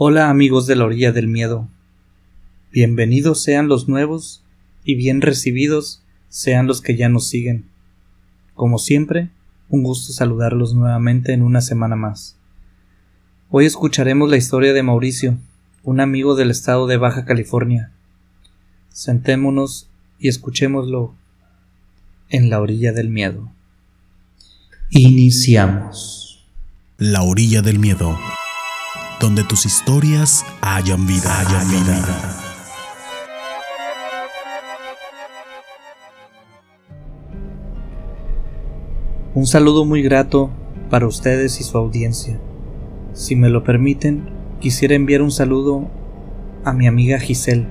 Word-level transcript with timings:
Hola 0.00 0.30
amigos 0.30 0.68
de 0.68 0.76
la 0.76 0.84
orilla 0.84 1.10
del 1.10 1.26
miedo. 1.26 1.66
Bienvenidos 2.70 3.42
sean 3.42 3.66
los 3.66 3.88
nuevos 3.88 4.44
y 4.84 4.94
bien 4.94 5.20
recibidos 5.20 6.04
sean 6.28 6.68
los 6.68 6.80
que 6.80 6.96
ya 6.96 7.08
nos 7.08 7.26
siguen. 7.26 7.64
Como 8.54 8.78
siempre, 8.78 9.30
un 9.68 9.82
gusto 9.82 10.12
saludarlos 10.12 10.72
nuevamente 10.72 11.32
en 11.32 11.42
una 11.42 11.60
semana 11.60 11.96
más. 11.96 12.36
Hoy 13.50 13.66
escucharemos 13.66 14.30
la 14.30 14.36
historia 14.36 14.72
de 14.72 14.84
Mauricio, 14.84 15.36
un 15.82 15.98
amigo 15.98 16.36
del 16.36 16.52
estado 16.52 16.86
de 16.86 16.96
Baja 16.96 17.24
California. 17.24 17.90
Sentémonos 18.90 19.90
y 20.20 20.28
escuchémoslo 20.28 21.12
en 22.28 22.50
la 22.50 22.60
orilla 22.60 22.92
del 22.92 23.08
miedo. 23.08 23.50
Iniciamos. 24.90 26.46
La 26.98 27.22
orilla 27.22 27.62
del 27.62 27.80
miedo, 27.80 28.16
donde 29.20 29.42
tus 29.42 29.66
historias 29.66 30.44
hayan 30.60 31.06
vida, 31.06 31.40
hayan 31.40 31.70
vida. 31.70 32.44
Un 39.34 39.46
saludo 39.46 39.84
muy 39.84 40.02
grato 40.02 40.50
para 40.90 41.06
ustedes 41.06 41.60
y 41.60 41.64
su 41.64 41.76
audiencia. 41.78 42.38
Si 43.12 43.34
me 43.36 43.48
lo 43.48 43.64
permiten, 43.64 44.30
quisiera 44.60 44.94
enviar 44.94 45.22
un 45.22 45.30
saludo 45.30 45.88
a 46.64 46.72
mi 46.72 46.86
amiga 46.86 47.18
Giselle. 47.18 47.66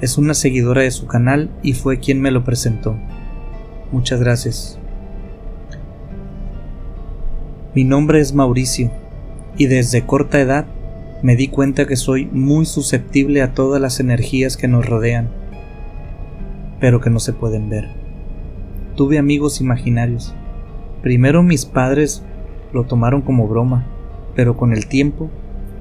Es 0.00 0.18
una 0.18 0.34
seguidora 0.34 0.82
de 0.82 0.90
su 0.90 1.06
canal 1.06 1.50
y 1.62 1.74
fue 1.74 2.00
quien 2.00 2.20
me 2.20 2.32
lo 2.32 2.44
presentó. 2.44 2.96
Muchas 3.92 4.20
gracias. 4.20 4.78
Mi 7.74 7.84
nombre 7.84 8.20
es 8.20 8.34
Mauricio 8.34 8.90
y 9.56 9.66
desde 9.66 10.06
corta 10.06 10.40
edad 10.40 10.66
me 11.22 11.36
di 11.36 11.48
cuenta 11.48 11.86
que 11.86 11.96
soy 11.96 12.26
muy 12.26 12.66
susceptible 12.66 13.42
a 13.42 13.54
todas 13.54 13.80
las 13.80 14.00
energías 14.00 14.56
que 14.56 14.68
nos 14.68 14.86
rodean, 14.86 15.30
pero 16.80 17.00
que 17.00 17.10
no 17.10 17.20
se 17.20 17.32
pueden 17.32 17.68
ver. 17.68 17.88
Tuve 18.96 19.18
amigos 19.18 19.60
imaginarios. 19.60 20.34
Primero 21.00 21.42
mis 21.42 21.64
padres 21.64 22.24
lo 22.72 22.84
tomaron 22.84 23.22
como 23.22 23.46
broma, 23.46 23.86
pero 24.34 24.56
con 24.56 24.72
el 24.72 24.86
tiempo, 24.86 25.30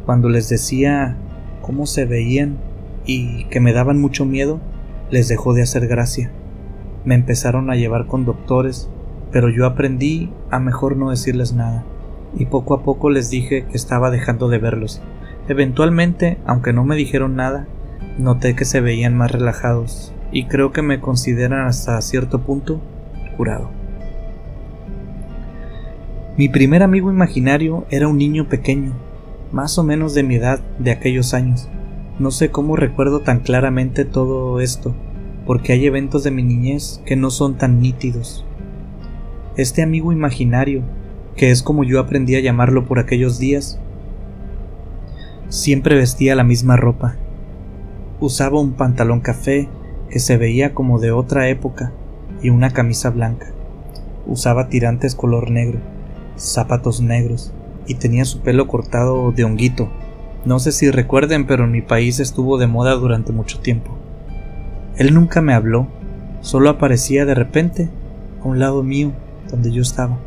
cuando 0.06 0.30
les 0.30 0.48
decía 0.50 1.18
cómo 1.62 1.86
se 1.86 2.06
veían 2.06 2.58
y 3.06 3.46
que 3.46 3.60
me 3.60 3.74
daban 3.74 4.00
mucho 4.00 4.26
miedo, 4.26 4.60
les 5.10 5.28
dejó 5.28 5.54
de 5.54 5.64
hacer 5.64 5.88
gracia. 5.88 6.32
Me 7.04 7.16
empezaron 7.16 7.72
a 7.72 7.76
llevar 7.76 8.06
con 8.06 8.26
doctores, 8.26 8.90
pero 9.32 9.50
yo 9.50 9.66
aprendí 9.66 10.30
a 10.52 10.60
mejor 10.60 10.98
no 10.98 11.10
decirles 11.10 11.54
nada, 11.54 11.84
y 12.38 12.46
poco 12.46 12.74
a 12.74 12.84
poco 12.84 13.10
les 13.10 13.30
dije 13.30 13.66
que 13.66 13.78
estaba 13.78 14.12
dejando 14.12 14.48
de 14.48 14.58
verlos. 14.58 15.02
Eventualmente, 15.48 16.38
aunque 16.46 16.74
no 16.74 16.84
me 16.84 16.96
dijeron 16.96 17.36
nada, 17.36 17.68
noté 18.18 18.56
que 18.56 18.66
se 18.66 18.82
veían 18.82 19.16
más 19.16 19.32
relajados, 19.32 20.14
y 20.32 20.46
creo 20.46 20.72
que 20.72 20.82
me 20.82 21.00
consideran 21.00 21.68
hasta 21.68 22.02
cierto 22.02 22.42
punto 22.42 22.82
curado. 23.38 23.70
Mi 26.38 26.48
primer 26.48 26.84
amigo 26.84 27.12
imaginario 27.12 27.86
era 27.90 28.08
un 28.08 28.18
niño 28.18 28.48
pequeño, 28.48 28.94
más 29.52 29.78
o 29.78 29.84
menos 29.84 30.14
de 30.14 30.24
mi 30.24 30.36
edad 30.36 30.62
de 30.80 30.92
aquellos 30.92 31.34
años. 31.34 31.68
No 32.20 32.32
sé 32.32 32.52
cómo 32.52 32.76
recuerdo 32.76 33.20
tan 33.20 33.40
claramente 33.40 34.06
todo 34.06 34.60
esto, 34.62 34.96
porque 35.46 35.74
hay 35.74 35.86
eventos 35.86 36.24
de 36.24 36.32
mi 36.32 36.44
niñez 36.44 37.02
que 37.06 37.16
no 37.16 37.32
son 37.32 37.58
tan 37.58 37.82
nítidos. 37.82 38.46
Este 39.58 39.84
amigo 39.84 40.14
imaginario, 40.14 40.84
que 41.36 41.52
es 41.52 41.64
como 41.64 41.84
yo 41.84 42.00
aprendí 42.00 42.36
a 42.36 42.42
llamarlo 42.42 42.86
por 42.86 43.00
aquellos 43.00 43.40
días, 43.40 43.80
siempre 45.50 45.96
vestía 45.96 46.36
la 46.36 46.44
misma 46.44 46.78
ropa. 46.78 47.16
Usaba 48.20 48.60
un 48.60 48.74
pantalón 48.74 49.22
café 49.22 49.70
que 50.10 50.20
se 50.20 50.38
veía 50.38 50.74
como 50.74 51.00
de 51.00 51.12
otra 51.12 51.50
época 51.50 51.92
y 52.42 52.50
una 52.50 52.72
camisa 52.72 53.10
blanca. 53.10 53.48
Usaba 54.28 54.70
tirantes 54.70 55.16
color 55.16 55.50
negro 55.50 55.80
zapatos 56.42 57.02
negros 57.02 57.54
y 57.88 57.96
tenía 57.96 58.26
su 58.26 58.42
pelo 58.42 58.68
cortado 58.68 59.32
de 59.32 59.44
honguito. 59.44 59.90
No 60.46 60.60
sé 60.60 60.72
si 60.72 60.90
recuerden, 60.90 61.46
pero 61.46 61.66
en 61.66 61.72
mi 61.72 61.82
país 61.82 62.20
estuvo 62.20 62.58
de 62.58 62.68
moda 62.68 62.94
durante 62.96 63.32
mucho 63.32 63.60
tiempo. 63.60 63.92
Él 64.98 65.14
nunca 65.14 65.42
me 65.42 65.54
habló, 65.54 65.88
solo 66.42 66.70
aparecía 66.70 67.26
de 67.26 67.36
repente 67.36 67.90
a 68.44 68.48
un 68.48 68.60
lado 68.60 68.84
mío, 68.84 69.12
donde 69.50 69.72
yo 69.72 69.82
estaba. 69.82 70.18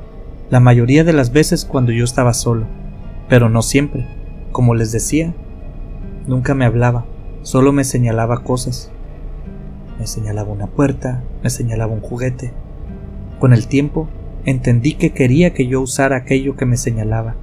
La 0.51 0.61
mayoría 0.61 1.05
de 1.05 1.15
las 1.15 1.33
veces 1.33 1.65
cuando 1.65 1.91
yo 1.91 2.05
estaba 2.05 2.35
solo, 2.35 2.67
pero 3.29 3.49
no 3.49 3.63
siempre. 3.63 4.07
Como 4.53 4.75
les 4.75 4.93
decía, 4.93 5.33
nunca 6.27 6.55
me 6.55 6.67
hablaba, 6.67 7.07
solo 7.43 7.73
me 7.73 7.85
señalaba 7.85 8.45
cosas. 8.45 8.91
Me 9.99 10.07
señalaba 10.07 10.53
una 10.53 10.67
puerta, 10.67 11.25
me 11.43 11.49
señalaba 11.49 11.95
un 11.95 12.01
juguete. 12.01 12.53
Con 13.39 13.55
el 13.55 13.67
tiempo 13.69 14.09
entendí 14.45 14.95
que 14.95 15.13
quería 15.13 15.55
que 15.55 15.67
yo 15.67 15.81
usara 15.81 16.17
aquello 16.17 16.57
que 16.57 16.67
me 16.67 16.77
señalaba. 16.77 17.37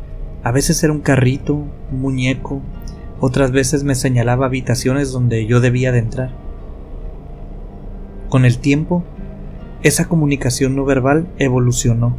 A 0.44 0.52
veces 0.52 0.84
era 0.84 0.94
un 0.94 1.02
carrito, 1.02 1.56
un 1.56 2.02
muñeco, 2.02 2.62
otras 3.20 3.52
veces 3.52 3.84
me 3.84 3.96
señalaba 3.96 4.46
habitaciones 4.46 5.12
donde 5.12 5.48
yo 5.48 5.60
debía 5.60 5.92
de 5.92 6.00
entrar. 6.00 6.32
Con 8.30 8.46
el 8.46 8.60
tiempo, 8.60 9.04
esa 9.82 10.08
comunicación 10.08 10.76
no 10.76 10.86
verbal 10.86 11.28
evolucionó. 11.40 12.16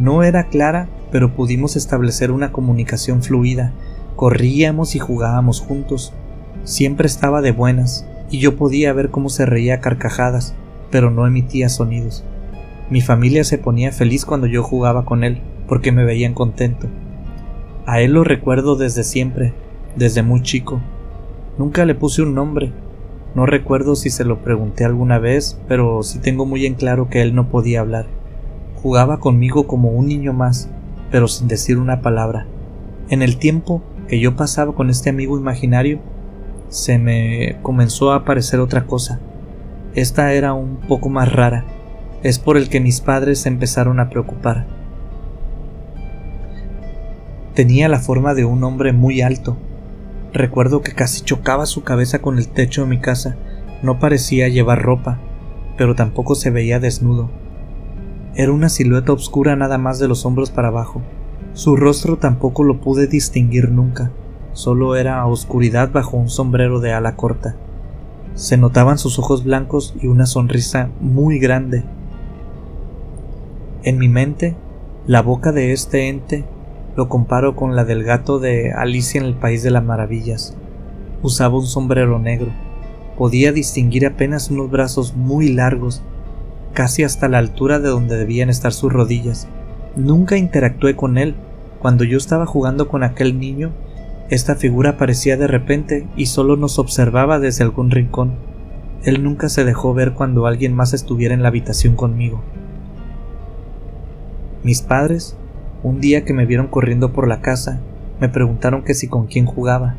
No 0.00 0.22
era 0.22 0.44
clara, 0.44 0.88
pero 1.12 1.34
pudimos 1.34 1.76
establecer 1.76 2.30
una 2.30 2.52
comunicación 2.52 3.22
fluida. 3.22 3.74
Corríamos 4.16 4.94
y 4.94 4.98
jugábamos 4.98 5.60
juntos. 5.60 6.14
Siempre 6.64 7.06
estaba 7.06 7.42
de 7.42 7.52
buenas, 7.52 8.06
y 8.30 8.38
yo 8.38 8.56
podía 8.56 8.94
ver 8.94 9.10
cómo 9.10 9.28
se 9.28 9.44
reía 9.44 9.80
carcajadas, 9.80 10.54
pero 10.90 11.10
no 11.10 11.26
emitía 11.26 11.68
sonidos. 11.68 12.24
Mi 12.88 13.02
familia 13.02 13.44
se 13.44 13.58
ponía 13.58 13.92
feliz 13.92 14.24
cuando 14.24 14.46
yo 14.46 14.62
jugaba 14.62 15.04
con 15.04 15.22
él, 15.22 15.42
porque 15.68 15.92
me 15.92 16.06
veían 16.06 16.32
contento. 16.32 16.88
A 17.84 18.00
él 18.00 18.12
lo 18.12 18.24
recuerdo 18.24 18.76
desde 18.76 19.04
siempre, 19.04 19.52
desde 19.96 20.22
muy 20.22 20.40
chico. 20.40 20.80
Nunca 21.58 21.84
le 21.84 21.94
puse 21.94 22.22
un 22.22 22.34
nombre. 22.34 22.72
No 23.34 23.44
recuerdo 23.44 23.94
si 23.96 24.08
se 24.08 24.24
lo 24.24 24.38
pregunté 24.38 24.86
alguna 24.86 25.18
vez, 25.18 25.60
pero 25.68 26.02
sí 26.02 26.20
tengo 26.20 26.46
muy 26.46 26.64
en 26.64 26.72
claro 26.74 27.10
que 27.10 27.20
él 27.20 27.34
no 27.34 27.50
podía 27.50 27.80
hablar. 27.80 28.06
Jugaba 28.82 29.20
conmigo 29.20 29.66
como 29.66 29.90
un 29.90 30.06
niño 30.06 30.32
más, 30.32 30.70
pero 31.10 31.28
sin 31.28 31.48
decir 31.48 31.78
una 31.78 32.00
palabra. 32.00 32.46
En 33.08 33.22
el 33.22 33.36
tiempo 33.36 33.82
que 34.08 34.20
yo 34.20 34.36
pasaba 34.36 34.74
con 34.74 34.90
este 34.90 35.10
amigo 35.10 35.38
imaginario, 35.38 36.00
se 36.68 36.98
me 36.98 37.58
comenzó 37.62 38.12
a 38.12 38.16
aparecer 38.16 38.60
otra 38.60 38.86
cosa. 38.86 39.20
Esta 39.94 40.32
era 40.32 40.52
un 40.54 40.76
poco 40.88 41.08
más 41.08 41.32
rara 41.32 41.64
es 42.22 42.38
por 42.38 42.56
el 42.56 42.68
que 42.68 42.80
mis 42.80 43.00
padres 43.00 43.40
se 43.40 43.48
empezaron 43.48 43.98
a 43.98 44.10
preocupar. 44.10 44.66
Tenía 47.54 47.88
la 47.88 47.98
forma 47.98 48.34
de 48.34 48.44
un 48.44 48.62
hombre 48.62 48.92
muy 48.92 49.22
alto. 49.22 49.56
Recuerdo 50.32 50.82
que 50.82 50.92
casi 50.92 51.22
chocaba 51.22 51.66
su 51.66 51.82
cabeza 51.82 52.20
con 52.20 52.38
el 52.38 52.48
techo 52.48 52.82
de 52.82 52.88
mi 52.88 53.00
casa. 53.00 53.36
No 53.82 53.98
parecía 53.98 54.48
llevar 54.48 54.82
ropa, 54.82 55.18
pero 55.78 55.94
tampoco 55.94 56.34
se 56.34 56.50
veía 56.50 56.78
desnudo. 56.78 57.30
Era 58.34 58.52
una 58.52 58.68
silueta 58.68 59.12
oscura 59.12 59.56
nada 59.56 59.78
más 59.78 59.98
de 59.98 60.08
los 60.08 60.24
hombros 60.24 60.50
para 60.50 60.68
abajo. 60.68 61.02
Su 61.52 61.76
rostro 61.76 62.16
tampoco 62.16 62.62
lo 62.62 62.80
pude 62.80 63.06
distinguir 63.06 63.70
nunca, 63.70 64.10
solo 64.52 64.96
era 64.96 65.26
oscuridad 65.26 65.90
bajo 65.92 66.16
un 66.16 66.28
sombrero 66.28 66.80
de 66.80 66.92
ala 66.92 67.16
corta. 67.16 67.56
Se 68.34 68.56
notaban 68.56 68.98
sus 68.98 69.18
ojos 69.18 69.44
blancos 69.44 69.94
y 70.00 70.06
una 70.06 70.26
sonrisa 70.26 70.90
muy 71.00 71.38
grande 71.38 71.84
en 73.82 73.96
mi 73.96 74.10
mente, 74.10 74.56
la 75.06 75.22
boca 75.22 75.52
de 75.52 75.72
este 75.72 76.08
ente 76.08 76.44
lo 76.96 77.08
comparo 77.08 77.56
con 77.56 77.76
la 77.76 77.84
del 77.84 78.04
gato 78.04 78.38
de 78.38 78.72
Alicia 78.72 79.18
en 79.18 79.26
el 79.26 79.34
País 79.34 79.62
de 79.62 79.70
las 79.70 79.82
Maravillas. 79.82 80.54
Usaba 81.22 81.56
un 81.56 81.66
sombrero 81.66 82.18
negro. 82.18 82.52
Podía 83.16 83.52
distinguir 83.52 84.04
apenas 84.04 84.50
unos 84.50 84.70
brazos 84.70 85.16
muy 85.16 85.48
largos, 85.48 86.02
casi 86.72 87.02
hasta 87.02 87.28
la 87.28 87.38
altura 87.38 87.78
de 87.78 87.88
donde 87.88 88.16
debían 88.16 88.50
estar 88.50 88.72
sus 88.72 88.92
rodillas. 88.92 89.48
Nunca 89.96 90.36
interactué 90.36 90.96
con 90.96 91.18
él. 91.18 91.34
Cuando 91.80 92.04
yo 92.04 92.18
estaba 92.18 92.46
jugando 92.46 92.88
con 92.88 93.02
aquel 93.02 93.38
niño, 93.38 93.72
esta 94.28 94.54
figura 94.54 94.90
aparecía 94.90 95.36
de 95.36 95.46
repente 95.46 96.06
y 96.16 96.26
solo 96.26 96.56
nos 96.56 96.78
observaba 96.78 97.38
desde 97.38 97.64
algún 97.64 97.90
rincón. 97.90 98.34
Él 99.02 99.24
nunca 99.24 99.48
se 99.48 99.64
dejó 99.64 99.94
ver 99.94 100.12
cuando 100.12 100.46
alguien 100.46 100.74
más 100.74 100.92
estuviera 100.92 101.34
en 101.34 101.42
la 101.42 101.48
habitación 101.48 101.96
conmigo. 101.96 102.42
Mis 104.62 104.82
padres, 104.82 105.36
un 105.82 106.00
día 106.00 106.24
que 106.24 106.34
me 106.34 106.44
vieron 106.44 106.68
corriendo 106.68 107.12
por 107.12 107.26
la 107.26 107.40
casa, 107.40 107.80
me 108.20 108.28
preguntaron 108.28 108.82
que 108.82 108.94
si 108.94 109.08
con 109.08 109.26
quién 109.26 109.46
jugaba. 109.46 109.96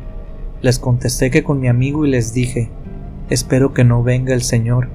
Les 0.62 0.78
contesté 0.78 1.30
que 1.30 1.42
con 1.42 1.58
mi 1.58 1.66
amigo 1.66 2.06
y 2.06 2.10
les 2.10 2.32
dije, 2.32 2.70
espero 3.28 3.74
que 3.74 3.82
no 3.82 4.04
venga 4.04 4.32
el 4.32 4.42
Señor, 4.42 4.88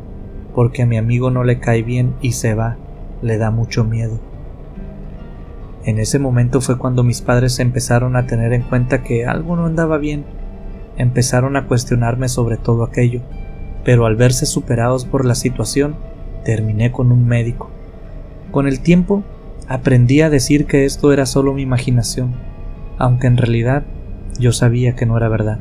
porque 0.58 0.82
a 0.82 0.86
mi 0.88 0.98
amigo 0.98 1.30
no 1.30 1.44
le 1.44 1.60
cae 1.60 1.84
bien 1.84 2.16
y 2.20 2.32
se 2.32 2.56
va, 2.56 2.78
le 3.22 3.38
da 3.38 3.52
mucho 3.52 3.84
miedo. 3.84 4.18
En 5.86 6.00
ese 6.00 6.18
momento 6.18 6.62
fue 6.62 6.80
cuando 6.80 7.04
mis 7.04 7.22
padres 7.22 7.60
empezaron 7.60 8.16
a 8.16 8.26
tener 8.26 8.54
en 8.54 8.64
cuenta 8.64 9.04
que 9.04 9.28
algo 9.28 9.56
no 9.56 9.68
andaba 9.68 10.00
bien. 10.00 10.26
Empezaron 10.98 11.58
a 11.58 11.68
cuestionarme 11.68 12.28
sobre 12.28 12.58
todo 12.58 12.84
aquello, 12.84 13.22
pero 13.86 14.08
al 14.08 14.16
verse 14.16 14.48
superados 14.48 15.06
por 15.06 15.26
la 15.26 15.36
situación, 15.36 15.96
terminé 16.44 16.92
con 16.92 17.12
un 17.12 17.28
médico. 17.28 17.70
Con 18.50 18.68
el 18.68 18.80
tiempo, 18.80 19.24
aprendí 19.68 20.22
a 20.22 20.32
decir 20.32 20.66
que 20.66 20.86
esto 20.86 21.14
era 21.14 21.28
solo 21.28 21.54
mi 21.54 21.62
imaginación, 21.62 22.34
aunque 22.98 23.28
en 23.28 23.38
realidad 23.38 23.84
yo 24.40 24.52
sabía 24.52 24.96
que 24.96 25.06
no 25.06 25.18
era 25.18 25.30
verdad. 25.30 25.60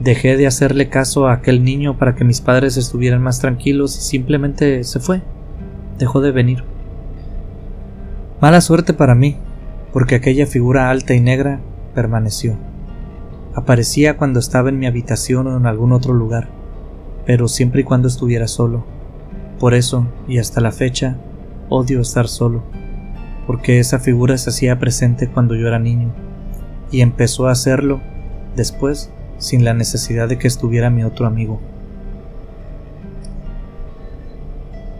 Dejé 0.00 0.36
de 0.36 0.46
hacerle 0.46 0.88
caso 0.88 1.26
a 1.26 1.32
aquel 1.32 1.64
niño 1.64 1.98
para 1.98 2.14
que 2.14 2.24
mis 2.24 2.40
padres 2.40 2.76
estuvieran 2.76 3.20
más 3.20 3.40
tranquilos 3.40 3.96
y 3.98 4.00
simplemente 4.00 4.84
se 4.84 5.00
fue. 5.00 5.22
Dejó 5.98 6.20
de 6.20 6.30
venir. 6.30 6.62
Mala 8.40 8.60
suerte 8.60 8.94
para 8.94 9.16
mí, 9.16 9.36
porque 9.92 10.14
aquella 10.14 10.46
figura 10.46 10.90
alta 10.90 11.14
y 11.14 11.20
negra 11.20 11.60
permaneció. 11.94 12.56
Aparecía 13.56 14.16
cuando 14.16 14.38
estaba 14.38 14.68
en 14.68 14.78
mi 14.78 14.86
habitación 14.86 15.48
o 15.48 15.56
en 15.56 15.66
algún 15.66 15.90
otro 15.90 16.14
lugar, 16.14 16.48
pero 17.26 17.48
siempre 17.48 17.80
y 17.80 17.84
cuando 17.84 18.06
estuviera 18.06 18.46
solo. 18.46 18.84
Por 19.58 19.74
eso, 19.74 20.06
y 20.28 20.38
hasta 20.38 20.60
la 20.60 20.70
fecha, 20.70 21.16
odio 21.68 22.00
estar 22.00 22.28
solo, 22.28 22.62
porque 23.48 23.80
esa 23.80 23.98
figura 23.98 24.38
se 24.38 24.50
hacía 24.50 24.78
presente 24.78 25.26
cuando 25.28 25.56
yo 25.56 25.66
era 25.66 25.80
niño, 25.80 26.12
y 26.92 27.00
empezó 27.00 27.48
a 27.48 27.52
hacerlo 27.52 28.00
después 28.54 29.10
sin 29.38 29.64
la 29.64 29.74
necesidad 29.74 30.28
de 30.28 30.38
que 30.38 30.48
estuviera 30.48 30.90
mi 30.90 31.04
otro 31.04 31.26
amigo. 31.26 31.60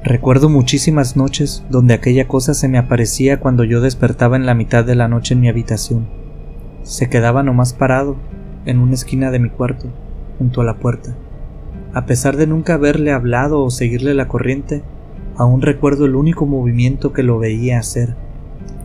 Recuerdo 0.05 0.49
muchísimas 0.49 1.17
noches 1.17 1.65
donde 1.69 1.93
aquella 1.93 2.27
cosa 2.27 2.55
se 2.55 2.69
me 2.69 2.79
aparecía 2.79 3.41
cuando 3.41 3.65
yo 3.65 3.81
despertaba 3.81 4.37
en 4.37 4.47
la 4.47 4.55
mitad 4.55 4.85
de 4.85 4.95
la 4.95 5.07
noche 5.07 5.35
en 5.35 5.41
mi 5.41 5.49
habitación. 5.49 6.09
Se 6.83 7.11
quedaba 7.11 7.43
nomás 7.43 7.75
parado 7.75 8.17
en 8.65 8.79
una 8.79 8.95
esquina 8.95 9.31
de 9.31 9.39
mi 9.39 9.51
cuarto, 9.51 9.89
junto 10.39 10.61
a 10.61 10.65
la 10.65 10.79
puerta. 10.79 11.15
A 11.93 12.07
pesar 12.07 12.37
de 12.37 12.47
nunca 12.47 12.75
haberle 12.75 13.13
hablado 13.13 13.63
o 13.63 13.71
seguirle 13.71 14.15
la 14.15 14.29
corriente, 14.29 14.83
aún 15.37 15.63
recuerdo 15.63 16.07
el 16.07 16.15
único 16.15 16.47
movimiento 16.47 17.13
que 17.13 17.23
lo 17.23 17.39
veía 17.39 17.79
hacer. 17.79 18.15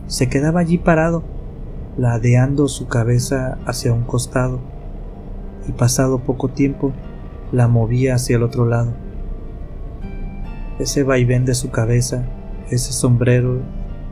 Se 0.07 0.29
quedaba 0.29 0.59
allí 0.59 0.77
parado, 0.77 1.23
ladeando 1.97 2.67
su 2.67 2.87
cabeza 2.87 3.59
hacia 3.65 3.93
un 3.93 4.03
costado, 4.03 4.59
y 5.67 5.71
pasado 5.71 6.19
poco 6.19 6.49
tiempo 6.49 6.93
la 7.51 7.67
movía 7.67 8.15
hacia 8.15 8.35
el 8.35 8.43
otro 8.43 8.65
lado 8.65 8.93
ese 10.79 11.03
vaivén 11.03 11.45
de 11.45 11.53
su 11.53 11.69
cabeza, 11.69 12.25
ese 12.69 12.93
sombrero 12.93 13.61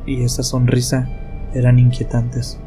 y 0.06 0.24
esa 0.24 0.44
sonrisa 0.44 1.09
eran 1.53 1.80
inquietantes. 1.80 2.59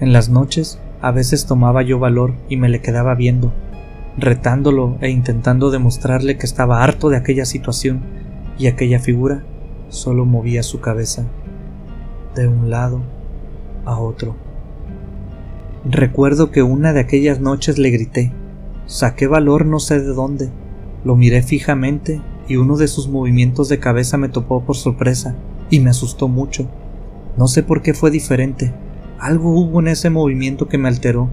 En 0.00 0.12
las 0.12 0.28
noches 0.28 0.80
a 1.00 1.10
veces 1.10 1.46
tomaba 1.46 1.82
yo 1.82 1.98
valor 1.98 2.34
y 2.48 2.56
me 2.56 2.68
le 2.68 2.80
quedaba 2.80 3.14
viendo, 3.14 3.52
retándolo 4.16 4.96
e 5.00 5.10
intentando 5.10 5.70
demostrarle 5.70 6.38
que 6.38 6.46
estaba 6.46 6.82
harto 6.82 7.08
de 7.08 7.16
aquella 7.16 7.44
situación 7.44 8.02
y 8.58 8.68
aquella 8.68 8.98
figura 8.98 9.44
solo 9.88 10.24
movía 10.24 10.62
su 10.62 10.80
cabeza 10.80 11.24
de 12.34 12.46
un 12.46 12.70
lado 12.70 13.00
a 13.84 13.98
otro. 13.98 14.47
Recuerdo 15.84 16.50
que 16.50 16.62
una 16.62 16.92
de 16.92 17.00
aquellas 17.00 17.40
noches 17.40 17.78
le 17.78 17.90
grité, 17.90 18.32
saqué 18.86 19.26
valor 19.26 19.64
no 19.64 19.78
sé 19.78 20.00
de 20.00 20.12
dónde, 20.12 20.50
lo 21.04 21.16
miré 21.16 21.42
fijamente 21.42 22.20
y 22.48 22.56
uno 22.56 22.76
de 22.76 22.88
sus 22.88 23.08
movimientos 23.08 23.68
de 23.68 23.78
cabeza 23.78 24.18
me 24.18 24.28
topó 24.28 24.64
por 24.64 24.76
sorpresa 24.76 25.36
y 25.70 25.80
me 25.80 25.90
asustó 25.90 26.28
mucho. 26.28 26.68
No 27.36 27.46
sé 27.46 27.62
por 27.62 27.82
qué 27.82 27.94
fue 27.94 28.10
diferente. 28.10 28.74
Algo 29.18 29.50
hubo 29.50 29.80
en 29.80 29.88
ese 29.88 30.10
movimiento 30.10 30.68
que 30.68 30.78
me 30.78 30.88
alteró. 30.88 31.30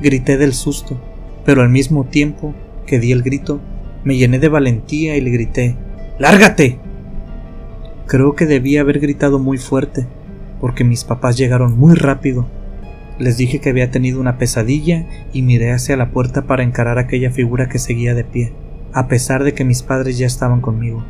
Grité 0.00 0.36
del 0.36 0.54
susto, 0.54 1.00
pero 1.44 1.62
al 1.62 1.70
mismo 1.70 2.04
tiempo 2.04 2.54
que 2.86 3.00
di 3.00 3.12
el 3.12 3.22
grito, 3.22 3.60
me 4.04 4.16
llené 4.16 4.38
de 4.38 4.48
valentía 4.48 5.16
y 5.16 5.20
le 5.20 5.30
grité 5.30 5.76
¡Lárgate! 6.18 6.78
Creo 8.06 8.36
que 8.36 8.46
debía 8.46 8.82
haber 8.82 9.00
gritado 9.00 9.40
muy 9.40 9.58
fuerte, 9.58 10.06
porque 10.60 10.84
mis 10.84 11.02
papás 11.02 11.36
llegaron 11.36 11.76
muy 11.76 11.96
rápido. 11.96 12.46
Les 13.18 13.36
dije 13.36 13.60
que 13.60 13.70
había 13.70 13.90
tenido 13.90 14.20
una 14.20 14.38
pesadilla 14.38 15.06
y 15.32 15.42
miré 15.42 15.72
hacia 15.72 15.96
la 15.96 16.10
puerta 16.10 16.42
para 16.42 16.62
encarar 16.62 16.98
aquella 16.98 17.30
figura 17.30 17.68
que 17.68 17.78
seguía 17.78 18.14
de 18.14 18.24
pie 18.24 18.52
a 18.94 19.08
pesar 19.08 19.42
de 19.42 19.54
que 19.54 19.64
mis 19.64 19.82
padres 19.82 20.16
ya 20.18 20.26
estaban 20.26 20.60
conmigo. 20.60 21.04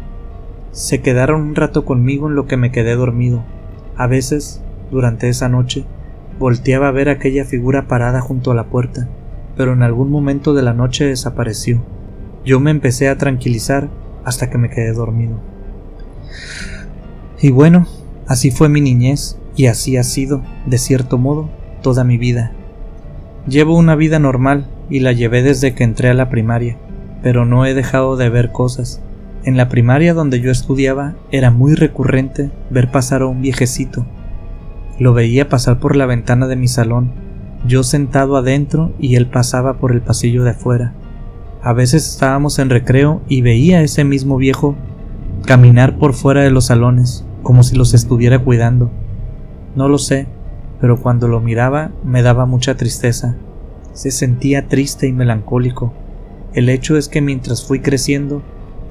Se 0.72 1.02
quedaron 1.02 1.42
un 1.42 1.54
rato 1.54 1.84
conmigo 1.84 2.28
en 2.28 2.34
lo 2.34 2.46
que 2.46 2.56
me 2.56 2.72
quedé 2.72 2.96
dormido. 2.96 3.44
A 3.94 4.06
veces, 4.06 4.62
durante 4.90 5.28
esa 5.28 5.50
noche, 5.50 5.84
volteaba 6.38 6.88
a 6.88 6.92
ver 6.92 7.10
aquella 7.10 7.44
figura 7.44 7.86
parada 7.86 8.22
junto 8.22 8.50
a 8.50 8.54
la 8.54 8.64
puerta, 8.64 9.06
pero 9.54 9.74
en 9.74 9.82
algún 9.82 10.10
momento 10.10 10.54
de 10.54 10.62
la 10.62 10.72
noche 10.72 11.04
desapareció. 11.04 11.84
Yo 12.44 12.58
me 12.58 12.70
empecé 12.70 13.08
a 13.10 13.18
tranquilizar 13.18 13.90
hasta 14.24 14.48
que 14.48 14.56
me 14.56 14.70
quedé 14.70 14.94
dormido. 14.94 15.38
Y 17.40 17.50
bueno, 17.50 17.86
así 18.26 18.50
fue 18.50 18.70
mi 18.70 18.80
niñez 18.80 19.38
y 19.56 19.66
así 19.66 19.98
ha 19.98 20.04
sido, 20.04 20.42
de 20.64 20.78
cierto 20.78 21.18
modo, 21.18 21.50
toda 21.84 22.02
mi 22.02 22.18
vida. 22.18 22.50
Llevo 23.46 23.78
una 23.78 23.94
vida 23.94 24.18
normal 24.18 24.66
y 24.90 24.98
la 24.98 25.12
llevé 25.12 25.44
desde 25.44 25.76
que 25.76 25.84
entré 25.84 26.10
a 26.10 26.14
la 26.14 26.28
primaria 26.28 26.76
pero 27.24 27.46
no 27.46 27.64
he 27.64 27.72
dejado 27.72 28.18
de 28.18 28.28
ver 28.28 28.52
cosas. 28.52 29.00
En 29.44 29.56
la 29.56 29.70
primaria 29.70 30.12
donde 30.12 30.42
yo 30.42 30.50
estudiaba 30.50 31.14
era 31.32 31.50
muy 31.50 31.74
recurrente 31.74 32.50
ver 32.68 32.90
pasar 32.90 33.22
a 33.22 33.26
un 33.26 33.40
viejecito. 33.40 34.04
Lo 34.98 35.14
veía 35.14 35.48
pasar 35.48 35.80
por 35.80 35.96
la 35.96 36.04
ventana 36.04 36.46
de 36.46 36.56
mi 36.56 36.68
salón, 36.68 37.12
yo 37.66 37.82
sentado 37.82 38.36
adentro 38.36 38.92
y 39.00 39.14
él 39.16 39.26
pasaba 39.26 39.78
por 39.78 39.92
el 39.92 40.02
pasillo 40.02 40.44
de 40.44 40.50
afuera. 40.50 40.92
A 41.62 41.72
veces 41.72 42.06
estábamos 42.06 42.58
en 42.58 42.68
recreo 42.68 43.22
y 43.26 43.40
veía 43.40 43.78
a 43.78 43.82
ese 43.82 44.04
mismo 44.04 44.36
viejo 44.36 44.76
caminar 45.46 45.96
por 45.96 46.12
fuera 46.12 46.42
de 46.42 46.50
los 46.50 46.66
salones, 46.66 47.24
como 47.42 47.62
si 47.62 47.74
los 47.74 47.94
estuviera 47.94 48.38
cuidando. 48.38 48.90
No 49.76 49.88
lo 49.88 49.96
sé, 49.96 50.26
pero 50.84 51.00
cuando 51.00 51.28
lo 51.28 51.40
miraba 51.40 51.92
me 52.04 52.20
daba 52.20 52.44
mucha 52.44 52.76
tristeza. 52.76 53.36
Se 53.94 54.10
sentía 54.10 54.68
triste 54.68 55.06
y 55.06 55.14
melancólico. 55.14 55.94
El 56.52 56.68
hecho 56.68 56.98
es 56.98 57.08
que 57.08 57.22
mientras 57.22 57.66
fui 57.66 57.80
creciendo, 57.80 58.42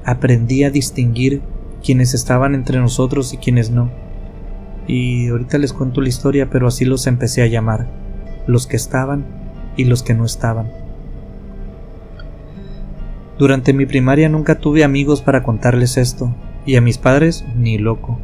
aprendí 0.04 0.64
a 0.64 0.72
distinguir 0.72 1.40
quienes 1.84 2.12
estaban 2.12 2.56
entre 2.56 2.80
nosotros 2.80 3.32
y 3.32 3.36
quienes 3.36 3.70
no. 3.70 3.92
Y 4.88 5.28
ahorita 5.28 5.56
les 5.58 5.72
cuento 5.72 6.00
la 6.00 6.08
historia, 6.08 6.50
pero 6.50 6.66
así 6.66 6.84
los 6.84 7.06
empecé 7.06 7.42
a 7.42 7.46
llamar, 7.46 7.86
los 8.48 8.66
que 8.66 8.74
estaban 8.74 9.24
y 9.76 9.84
los 9.84 10.02
que 10.02 10.14
no 10.14 10.24
estaban. 10.24 10.72
Durante 13.38 13.72
mi 13.72 13.86
primaria 13.86 14.28
nunca 14.28 14.56
tuve 14.56 14.82
amigos 14.82 15.22
para 15.22 15.44
contarles 15.44 15.96
esto, 15.96 16.34
y 16.66 16.74
a 16.74 16.80
mis 16.80 16.98
padres 16.98 17.44
ni 17.54 17.78
loco. 17.78 18.18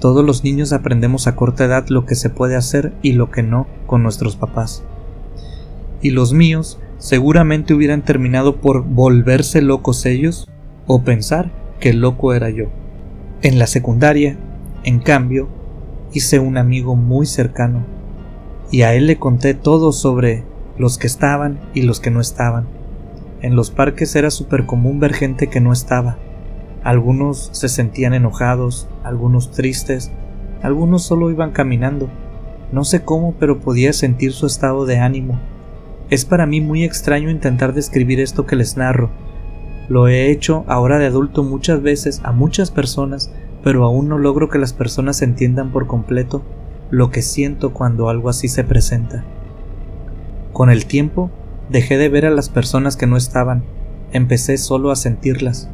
Todos 0.00 0.24
los 0.24 0.44
niños 0.44 0.72
aprendemos 0.72 1.26
a 1.26 1.36
corta 1.36 1.64
edad 1.64 1.86
lo 1.88 2.04
que 2.04 2.14
se 2.14 2.30
puede 2.30 2.56
hacer 2.56 2.92
y 3.02 3.12
lo 3.12 3.30
que 3.30 3.42
no 3.42 3.66
con 3.86 4.02
nuestros 4.02 4.36
papás. 4.36 4.82
Y 6.02 6.10
los 6.10 6.32
míos 6.32 6.78
seguramente 6.98 7.74
hubieran 7.74 8.02
terminado 8.02 8.56
por 8.56 8.84
volverse 8.84 9.62
locos 9.62 10.06
ellos 10.06 10.48
o 10.86 11.02
pensar 11.02 11.50
que 11.80 11.92
loco 11.92 12.34
era 12.34 12.50
yo. 12.50 12.66
En 13.42 13.58
la 13.58 13.66
secundaria, 13.66 14.38
en 14.84 15.00
cambio, 15.00 15.48
hice 16.12 16.38
un 16.38 16.56
amigo 16.56 16.96
muy 16.96 17.26
cercano 17.26 17.84
y 18.70 18.82
a 18.82 18.94
él 18.94 19.06
le 19.06 19.18
conté 19.18 19.54
todo 19.54 19.92
sobre 19.92 20.44
los 20.78 20.98
que 20.98 21.06
estaban 21.06 21.60
y 21.74 21.82
los 21.82 22.00
que 22.00 22.10
no 22.10 22.20
estaban. 22.20 22.66
En 23.42 23.56
los 23.56 23.70
parques 23.70 24.16
era 24.16 24.30
súper 24.30 24.66
común 24.66 25.00
ver 25.00 25.12
gente 25.12 25.48
que 25.48 25.60
no 25.60 25.72
estaba. 25.72 26.16
Algunos 26.84 27.48
se 27.52 27.68
sentían 27.68 28.14
enojados, 28.14 28.88
algunos 29.02 29.50
tristes, 29.50 30.12
algunos 30.62 31.02
solo 31.02 31.30
iban 31.30 31.50
caminando. 31.50 32.08
No 32.70 32.84
sé 32.84 33.02
cómo, 33.02 33.34
pero 33.40 33.58
podía 33.58 33.92
sentir 33.92 34.32
su 34.32 34.46
estado 34.46 34.86
de 34.86 34.98
ánimo 34.98 35.40
es 36.10 36.24
para 36.24 36.46
mí 36.46 36.60
muy 36.60 36.84
extraño 36.84 37.30
intentar 37.30 37.72
describir 37.72 38.20
esto 38.20 38.46
que 38.46 38.56
les 38.56 38.76
narro. 38.76 39.10
Lo 39.88 40.06
he 40.08 40.30
hecho 40.30 40.64
ahora 40.68 40.98
de 40.98 41.06
adulto 41.06 41.42
muchas 41.42 41.82
veces 41.82 42.20
a 42.24 42.32
muchas 42.32 42.70
personas, 42.70 43.32
pero 43.62 43.84
aún 43.84 44.08
no 44.08 44.18
logro 44.18 44.48
que 44.48 44.58
las 44.58 44.72
personas 44.72 45.22
entiendan 45.22 45.72
por 45.72 45.86
completo 45.86 46.42
lo 46.90 47.10
que 47.10 47.22
siento 47.22 47.72
cuando 47.72 48.08
algo 48.08 48.28
así 48.28 48.48
se 48.48 48.64
presenta. 48.64 49.24
Con 50.52 50.70
el 50.70 50.86
tiempo, 50.86 51.30
dejé 51.70 51.96
de 51.96 52.08
ver 52.08 52.26
a 52.26 52.30
las 52.30 52.50
personas 52.50 52.96
que 52.96 53.06
no 53.06 53.16
estaban, 53.16 53.64
empecé 54.12 54.58
solo 54.58 54.90
a 54.90 54.96
sentirlas. 54.96 55.70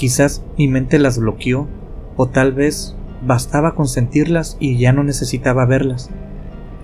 Quizás 0.00 0.42
mi 0.56 0.66
mente 0.66 0.98
las 0.98 1.18
bloqueó, 1.18 1.68
o 2.16 2.26
tal 2.26 2.54
vez 2.54 2.96
bastaba 3.20 3.74
con 3.74 3.86
sentirlas 3.86 4.56
y 4.58 4.78
ya 4.78 4.94
no 4.94 5.04
necesitaba 5.04 5.66
verlas. 5.66 6.08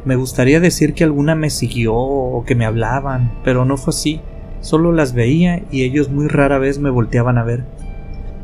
Me 0.05 0.17
gustaría 0.17 0.61
decir 0.61 0.93
que 0.93 1.03
alguna 1.03 1.35
me 1.35 1.49
siguió 1.49 1.95
o 1.95 2.45
que 2.45 2.55
me 2.55 2.67
hablaban, 2.67 3.33
pero 3.43 3.65
no 3.65 3.79
fue 3.79 3.93
así. 3.93 4.21
Solo 4.61 4.93
las 4.93 5.15
veía 5.15 5.63
y 5.71 5.85
ellos 5.85 6.11
muy 6.11 6.29
rara 6.29 6.59
vez 6.59 6.79
me 6.79 6.91
volteaban 6.91 7.39
a 7.39 7.43
ver. 7.43 7.65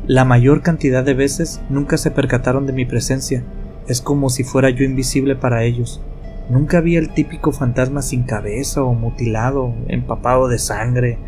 La 0.07 0.25
mayor 0.25 0.63
cantidad 0.63 1.03
de 1.03 1.13
veces 1.13 1.61
nunca 1.69 1.97
se 1.97 2.09
percataron 2.09 2.65
de 2.65 2.73
mi 2.73 2.85
presencia, 2.85 3.43
Es 3.87 4.01
como 4.01 4.31
si 4.31 4.43
fuera 4.43 4.71
yo 4.71 4.85
invisible 4.85 5.35
para 5.35 5.65
ellos. 5.65 6.01
Nunca 6.49 6.81
vi 6.81 6.95
el 6.95 7.13
típico 7.13 7.51
fantasma 7.51 8.01
sin 8.01 8.23
cabeza 8.23 8.81
o 8.81 8.95
mutilado, 8.95 9.75
empapado 9.87 10.47
de 10.47 10.57
sangre. 10.57 11.19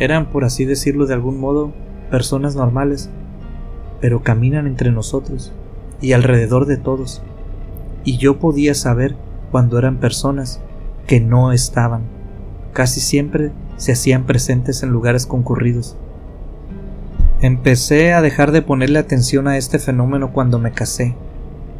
Eran, 0.00 0.32
por 0.32 0.42
así 0.42 0.64
decirlo 0.64 1.06
de 1.06 1.14
algún 1.14 1.38
modo, 1.38 1.72
personas 2.10 2.56
normales, 2.56 3.10
pero 4.00 4.22
caminan 4.22 4.66
entre 4.66 4.90
nosotros 4.90 5.52
y 6.00 6.12
alrededor 6.12 6.66
de 6.66 6.76
todos. 6.76 7.22
Y 8.04 8.16
yo 8.18 8.38
podía 8.38 8.74
saber 8.74 9.16
cuando 9.50 9.78
eran 9.78 9.98
personas 9.98 10.60
que 11.06 11.20
no 11.20 11.52
estaban. 11.52 12.02
Casi 12.72 13.00
siempre 13.00 13.52
se 13.76 13.92
hacían 13.92 14.24
presentes 14.24 14.82
en 14.82 14.90
lugares 14.90 15.26
concurridos. 15.26 15.96
Empecé 17.40 18.12
a 18.12 18.20
dejar 18.20 18.52
de 18.52 18.62
ponerle 18.62 18.98
atención 18.98 19.48
a 19.48 19.56
este 19.56 19.78
fenómeno 19.78 20.32
cuando 20.32 20.58
me 20.58 20.72
casé. 20.72 21.16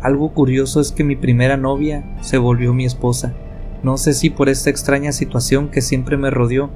Algo 0.00 0.32
curioso 0.32 0.80
es 0.80 0.92
que 0.92 1.04
mi 1.04 1.16
primera 1.16 1.58
novia 1.58 2.16
se 2.22 2.38
volvió 2.38 2.72
mi 2.72 2.86
esposa. 2.86 3.34
No 3.82 3.98
sé 3.98 4.14
si 4.14 4.30
por 4.30 4.48
esta 4.48 4.70
extraña 4.70 5.12
situación 5.12 5.68
que 5.68 5.82
siempre 5.82 6.16
me 6.16 6.30
rodeó, 6.30 6.70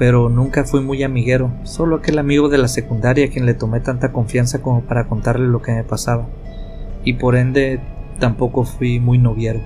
pero 0.00 0.30
nunca 0.30 0.64
fui 0.64 0.80
muy 0.80 1.02
amiguero, 1.02 1.52
solo 1.62 1.96
aquel 1.96 2.18
amigo 2.18 2.48
de 2.48 2.56
la 2.56 2.68
secundaria 2.68 3.26
a 3.26 3.28
quien 3.28 3.44
le 3.44 3.52
tomé 3.52 3.80
tanta 3.80 4.12
confianza 4.12 4.62
como 4.62 4.80
para 4.80 5.06
contarle 5.08 5.46
lo 5.46 5.60
que 5.60 5.72
me 5.72 5.84
pasaba. 5.84 6.26
Y 7.04 7.12
por 7.12 7.36
ende 7.36 7.80
tampoco 8.18 8.64
fui 8.64 8.98
muy 8.98 9.18
noviero. 9.18 9.60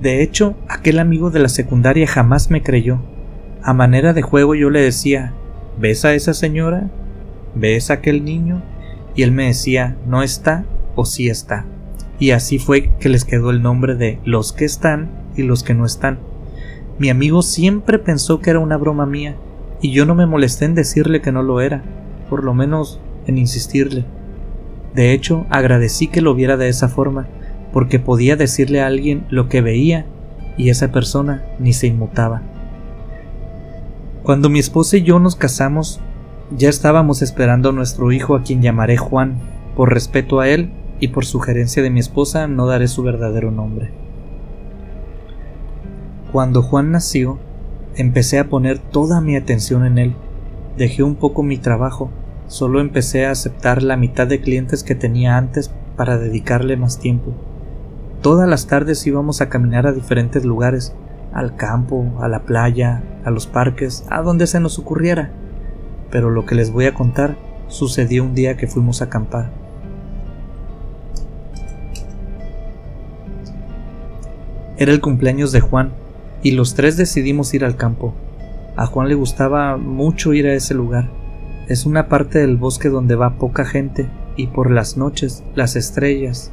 De 0.00 0.22
hecho, 0.22 0.54
aquel 0.68 1.00
amigo 1.00 1.30
de 1.30 1.40
la 1.40 1.48
secundaria 1.48 2.06
jamás 2.06 2.48
me 2.48 2.62
creyó. 2.62 3.00
A 3.60 3.72
manera 3.72 4.12
de 4.12 4.22
juego 4.22 4.54
yo 4.54 4.70
le 4.70 4.82
decía, 4.82 5.32
¿ves 5.80 6.04
a 6.04 6.14
esa 6.14 6.32
señora? 6.32 6.88
¿ves 7.56 7.90
a 7.90 7.94
aquel 7.94 8.24
niño? 8.24 8.62
Y 9.16 9.24
él 9.24 9.32
me 9.32 9.46
decía, 9.46 9.96
no 10.06 10.22
está 10.22 10.64
o 10.94 11.04
sí 11.04 11.28
está. 11.28 11.64
Y 12.20 12.30
así 12.30 12.60
fue 12.60 12.92
que 13.00 13.08
les 13.08 13.24
quedó 13.24 13.50
el 13.50 13.62
nombre 13.62 13.96
de 13.96 14.20
los 14.24 14.52
que 14.52 14.64
están 14.64 15.10
y 15.36 15.42
los 15.42 15.64
que 15.64 15.74
no 15.74 15.86
están. 15.86 16.20
Mi 17.00 17.10
amigo 17.10 17.42
siempre 17.42 17.98
pensó 17.98 18.38
que 18.38 18.50
era 18.50 18.60
una 18.60 18.76
broma 18.76 19.06
mía, 19.06 19.34
y 19.80 19.92
yo 19.92 20.06
no 20.06 20.14
me 20.14 20.26
molesté 20.26 20.64
en 20.64 20.74
decirle 20.74 21.20
que 21.20 21.32
no 21.32 21.42
lo 21.42 21.60
era, 21.60 21.82
por 22.28 22.44
lo 22.44 22.54
menos 22.54 23.00
en 23.26 23.38
insistirle. 23.38 24.04
De 24.94 25.12
hecho, 25.12 25.46
agradecí 25.50 26.08
que 26.08 26.22
lo 26.22 26.34
viera 26.34 26.56
de 26.56 26.68
esa 26.68 26.88
forma, 26.88 27.26
porque 27.72 27.98
podía 27.98 28.36
decirle 28.36 28.80
a 28.80 28.86
alguien 28.86 29.26
lo 29.28 29.48
que 29.48 29.60
veía 29.60 30.06
y 30.56 30.70
esa 30.70 30.92
persona 30.92 31.44
ni 31.58 31.72
se 31.72 31.86
inmutaba. 31.86 32.42
Cuando 34.22 34.48
mi 34.48 34.58
esposa 34.58 34.96
y 34.96 35.02
yo 35.02 35.18
nos 35.18 35.36
casamos, 35.36 36.00
ya 36.50 36.68
estábamos 36.68 37.22
esperando 37.22 37.68
a 37.68 37.72
nuestro 37.72 38.12
hijo 38.12 38.34
a 38.34 38.42
quien 38.42 38.62
llamaré 38.62 38.96
Juan, 38.96 39.38
por 39.76 39.92
respeto 39.92 40.40
a 40.40 40.48
él 40.48 40.72
y 41.00 41.08
por 41.08 41.26
sugerencia 41.26 41.82
de 41.82 41.90
mi 41.90 42.00
esposa 42.00 42.48
no 42.48 42.66
daré 42.66 42.88
su 42.88 43.02
verdadero 43.02 43.50
nombre. 43.50 43.90
Cuando 46.32 46.62
Juan 46.62 46.90
nació, 46.90 47.38
empecé 47.96 48.38
a 48.38 48.48
poner 48.48 48.78
toda 48.78 49.20
mi 49.20 49.36
atención 49.36 49.84
en 49.84 49.98
él. 49.98 50.16
Dejé 50.76 51.02
un 51.02 51.16
poco 51.16 51.42
mi 51.42 51.58
trabajo, 51.58 52.10
solo 52.46 52.80
empecé 52.80 53.26
a 53.26 53.30
aceptar 53.30 53.82
la 53.82 53.96
mitad 53.96 54.26
de 54.26 54.40
clientes 54.40 54.84
que 54.84 54.94
tenía 54.94 55.36
antes 55.36 55.70
para 55.96 56.18
dedicarle 56.18 56.76
más 56.76 56.98
tiempo. 56.98 57.32
Todas 58.22 58.48
las 58.48 58.66
tardes 58.66 59.06
íbamos 59.06 59.40
a 59.40 59.48
caminar 59.48 59.86
a 59.86 59.92
diferentes 59.92 60.44
lugares, 60.44 60.94
al 61.32 61.56
campo, 61.56 62.06
a 62.20 62.28
la 62.28 62.44
playa, 62.44 63.02
a 63.24 63.30
los 63.30 63.46
parques, 63.46 64.04
a 64.10 64.22
donde 64.22 64.46
se 64.46 64.60
nos 64.60 64.78
ocurriera 64.78 65.32
pero 66.10 66.30
lo 66.30 66.46
que 66.46 66.54
les 66.54 66.72
voy 66.72 66.86
a 66.86 66.94
contar 66.94 67.36
sucedió 67.68 68.24
un 68.24 68.34
día 68.34 68.56
que 68.56 68.66
fuimos 68.66 69.02
a 69.02 69.06
acampar. 69.06 69.50
Era 74.78 74.92
el 74.92 75.00
cumpleaños 75.00 75.52
de 75.52 75.60
Juan 75.60 75.92
y 76.42 76.52
los 76.52 76.74
tres 76.74 76.96
decidimos 76.96 77.54
ir 77.54 77.64
al 77.64 77.76
campo. 77.76 78.14
A 78.76 78.86
Juan 78.86 79.08
le 79.08 79.14
gustaba 79.14 79.76
mucho 79.76 80.32
ir 80.32 80.46
a 80.46 80.54
ese 80.54 80.74
lugar. 80.74 81.10
Es 81.68 81.86
una 81.86 82.08
parte 82.08 82.38
del 82.38 82.56
bosque 82.56 82.88
donde 82.88 83.16
va 83.16 83.38
poca 83.38 83.64
gente 83.64 84.08
y 84.36 84.48
por 84.48 84.70
las 84.70 84.96
noches 84.96 85.42
las 85.54 85.76
estrellas 85.76 86.52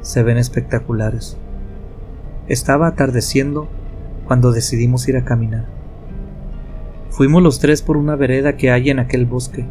se 0.00 0.22
ven 0.22 0.38
espectaculares. 0.38 1.36
Estaba 2.48 2.86
atardeciendo 2.86 3.68
cuando 4.26 4.52
decidimos 4.52 5.08
ir 5.08 5.16
a 5.16 5.24
caminar. 5.24 5.66
Fuimos 7.10 7.42
los 7.42 7.58
tres 7.58 7.82
por 7.82 7.96
una 7.96 8.16
vereda 8.16 8.56
que 8.56 8.70
hay 8.70 8.90
en 8.90 8.98
aquel 8.98 9.26
bosque, 9.26 9.66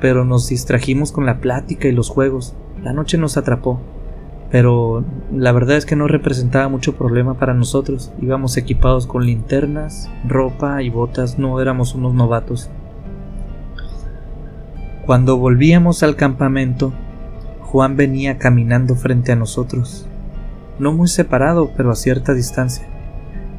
pero 0.00 0.24
nos 0.24 0.48
distrajimos 0.48 1.12
con 1.12 1.26
la 1.26 1.40
plática 1.40 1.88
y 1.88 1.92
los 1.92 2.08
juegos. 2.08 2.54
La 2.82 2.92
noche 2.92 3.18
nos 3.18 3.36
atrapó, 3.36 3.80
pero 4.54 5.04
la 5.32 5.50
verdad 5.50 5.76
es 5.76 5.84
que 5.84 5.96
no 5.96 6.06
representaba 6.06 6.68
mucho 6.68 6.94
problema 6.94 7.34
para 7.34 7.54
nosotros. 7.54 8.12
Íbamos 8.22 8.56
equipados 8.56 9.04
con 9.08 9.26
linternas, 9.26 10.08
ropa 10.28 10.80
y 10.80 10.90
botas, 10.90 11.40
no 11.40 11.60
éramos 11.60 11.96
unos 11.96 12.14
novatos. 12.14 12.70
Cuando 15.06 15.38
volvíamos 15.38 16.04
al 16.04 16.14
campamento, 16.14 16.92
Juan 17.62 17.96
venía 17.96 18.38
caminando 18.38 18.94
frente 18.94 19.32
a 19.32 19.36
nosotros, 19.36 20.06
no 20.78 20.92
muy 20.92 21.08
separado, 21.08 21.72
pero 21.76 21.90
a 21.90 21.96
cierta 21.96 22.32
distancia. 22.32 22.86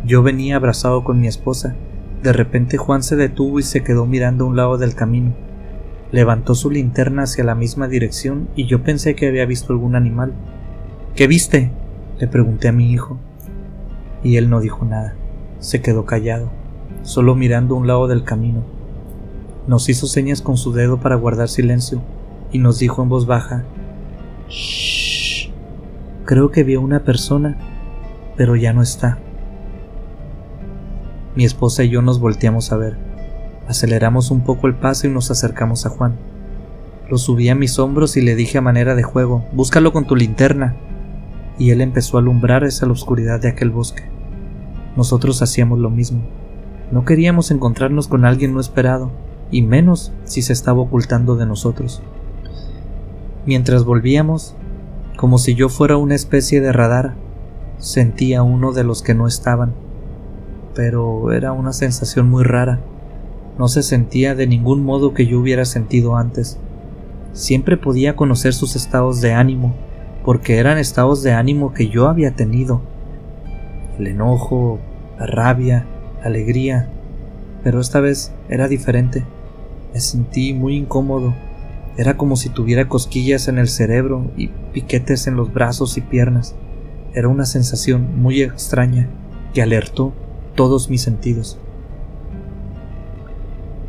Yo 0.05 0.23
venía 0.23 0.55
abrazado 0.55 1.03
con 1.03 1.19
mi 1.19 1.27
esposa, 1.27 1.75
de 2.23 2.31
repente 2.31 2.77
Juan 2.77 3.03
se 3.03 3.17
detuvo 3.17 3.59
y 3.59 3.63
se 3.63 3.83
quedó 3.83 4.05
mirando 4.05 4.45
a 4.45 4.47
un 4.47 4.55
lado 4.55 4.77
del 4.77 4.95
camino. 4.95 5.33
Levantó 6.13 6.55
su 6.55 6.71
linterna 6.71 7.23
hacia 7.23 7.43
la 7.43 7.53
misma 7.53 7.89
dirección 7.89 8.47
y 8.55 8.65
yo 8.65 8.81
pensé 8.81 9.13
que 9.13 9.27
había 9.27 9.45
visto 9.45 9.73
algún 9.73 9.97
animal. 9.97 10.31
¿Qué 11.15 11.27
viste? 11.27 11.71
le 12.19 12.27
pregunté 12.27 12.67
a 12.67 12.73
mi 12.73 12.91
hijo. 12.91 13.17
Y 14.21 14.35
él 14.35 14.49
no 14.49 14.59
dijo 14.59 14.83
nada. 14.83 15.15
Se 15.59 15.81
quedó 15.81 16.05
callado, 16.05 16.49
solo 17.03 17.35
mirando 17.35 17.75
a 17.75 17.77
un 17.77 17.87
lado 17.87 18.07
del 18.07 18.25
camino. 18.25 18.63
Nos 19.65 19.87
hizo 19.87 20.07
señas 20.07 20.41
con 20.41 20.57
su 20.57 20.73
dedo 20.73 20.99
para 20.99 21.15
guardar 21.15 21.47
silencio 21.47 22.01
y 22.51 22.59
nos 22.59 22.79
dijo 22.79 23.01
en 23.01 23.09
voz 23.09 23.25
baja, 23.25 23.63
Shh. 24.49 25.51
Creo 26.25 26.51
que 26.51 26.63
vio 26.63 26.81
una 26.81 27.05
persona, 27.05 27.57
pero 28.35 28.57
ya 28.57 28.73
no 28.73 28.81
está. 28.81 29.17
Mi 31.35 31.45
esposa 31.45 31.83
y 31.85 31.89
yo 31.89 32.01
nos 32.01 32.19
volteamos 32.19 32.73
a 32.73 32.77
ver. 32.77 32.97
Aceleramos 33.69 34.31
un 34.31 34.41
poco 34.41 34.67
el 34.67 34.75
paso 34.75 35.07
y 35.07 35.11
nos 35.11 35.31
acercamos 35.31 35.85
a 35.85 35.89
Juan. 35.89 36.15
Lo 37.09 37.17
subí 37.17 37.47
a 37.47 37.55
mis 37.55 37.79
hombros 37.79 38.17
y 38.17 38.21
le 38.21 38.35
dije 38.35 38.57
a 38.57 38.61
manera 38.61 38.95
de 38.95 39.03
juego, 39.03 39.45
búscalo 39.53 39.93
con 39.93 40.05
tu 40.05 40.15
linterna. 40.15 40.75
Y 41.57 41.71
él 41.71 41.81
empezó 41.81 42.17
a 42.17 42.21
alumbrar 42.21 42.63
esa 42.63 42.87
oscuridad 42.87 43.39
de 43.39 43.49
aquel 43.49 43.69
bosque. 43.69 44.03
Nosotros 44.95 45.41
hacíamos 45.41 45.79
lo 45.79 45.89
mismo. 45.89 46.21
No 46.91 47.05
queríamos 47.05 47.51
encontrarnos 47.51 48.07
con 48.07 48.25
alguien 48.25 48.53
no 48.53 48.59
esperado, 48.59 49.11
y 49.51 49.61
menos 49.61 50.13
si 50.23 50.41
se 50.41 50.53
estaba 50.53 50.81
ocultando 50.81 51.35
de 51.35 51.45
nosotros. 51.45 52.01
Mientras 53.45 53.83
volvíamos, 53.83 54.55
como 55.17 55.37
si 55.37 55.55
yo 55.55 55.69
fuera 55.69 55.97
una 55.97 56.15
especie 56.15 56.61
de 56.61 56.71
radar, 56.71 57.15
sentía 57.77 58.43
uno 58.43 58.71
de 58.71 58.83
los 58.83 59.01
que 59.01 59.13
no 59.13 59.27
estaban 59.27 59.73
pero 60.75 61.31
era 61.31 61.53
una 61.53 61.73
sensación 61.73 62.29
muy 62.29 62.43
rara. 62.43 62.79
No 63.57 63.67
se 63.69 63.81
sentía 63.81 64.35
de 64.35 64.45
ningún 64.45 64.83
modo 64.83 65.13
que 65.13 65.25
yo 65.25 65.39
hubiera 65.39 65.65
sentido 65.65 66.17
antes. 66.17 66.59
Siempre 67.31 67.77
podía 67.77 68.15
conocer 68.15 68.53
sus 68.53 68.75
estados 68.75 69.21
de 69.21 69.33
ánimo, 69.33 69.73
porque 70.25 70.57
eran 70.57 70.79
estados 70.79 71.21
de 71.21 71.33
ánimo 71.33 71.73
que 71.75 71.87
yo 71.87 72.09
había 72.09 72.31
tenido. 72.31 72.81
El 73.99 74.07
enojo, 74.07 74.79
la 75.19 75.27
rabia, 75.27 75.85
la 76.19 76.25
alegría, 76.25 76.89
pero 77.63 77.79
esta 77.79 77.99
vez 77.99 78.33
era 78.49 78.67
diferente. 78.67 79.23
Me 79.93 79.99
sentí 79.99 80.53
muy 80.53 80.75
incómodo. 80.77 81.35
Era 81.95 82.17
como 82.17 82.37
si 82.37 82.49
tuviera 82.49 82.89
cosquillas 82.89 83.47
en 83.47 83.59
el 83.59 83.67
cerebro 83.67 84.31
y 84.35 84.47
piquetes 84.73 85.27
en 85.27 85.35
los 85.35 85.53
brazos 85.53 85.95
y 85.95 86.01
piernas. 86.01 86.55
Era 87.13 87.27
una 87.27 87.45
sensación 87.45 88.19
muy 88.19 88.41
extraña 88.41 89.07
que 89.53 89.61
alertó 89.61 90.11
todos 90.55 90.89
mis 90.89 91.03
sentidos. 91.03 91.59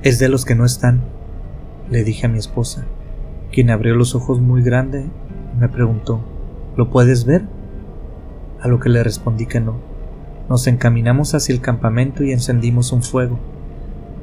Es 0.02 0.18
de 0.18 0.28
los 0.28 0.44
que 0.44 0.54
no 0.54 0.66
están, 0.66 1.00
le 1.90 2.04
dije 2.04 2.26
a 2.26 2.28
mi 2.28 2.38
esposa, 2.38 2.84
quien 3.50 3.70
abrió 3.70 3.96
los 3.96 4.14
ojos 4.14 4.38
muy 4.40 4.62
grande 4.62 5.06
me 5.58 5.68
preguntó, 5.68 6.20
¿lo 6.76 6.90
puedes 6.90 7.24
ver? 7.24 7.42
A 8.60 8.68
lo 8.68 8.78
que 8.80 8.88
le 8.88 9.02
respondí 9.02 9.46
que 9.46 9.60
no. 9.60 9.76
Nos 10.48 10.66
encaminamos 10.66 11.34
hacia 11.34 11.54
el 11.54 11.60
campamento 11.60 12.22
y 12.22 12.32
encendimos 12.32 12.92
un 12.92 13.02
fuego. 13.02 13.38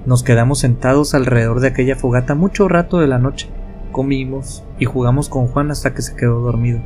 Nos 0.06 0.24
quedamos 0.24 0.60
sentados 0.60 1.14
alrededor 1.14 1.60
de 1.60 1.70
aquella 1.70 1.96
fogata 1.96 2.36
mucho 2.36 2.68
rato 2.68 3.00
de 3.00 3.08
la 3.08 3.20
noche. 3.20 3.50
Comimos 3.92 4.64
y 4.80 4.86
jugamos 4.86 5.30
con 5.30 5.48
Juan 5.48 5.72
hasta 5.72 5.94
que 5.94 6.02
se 6.02 6.16
quedó 6.16 6.42
dormido. 6.42 6.82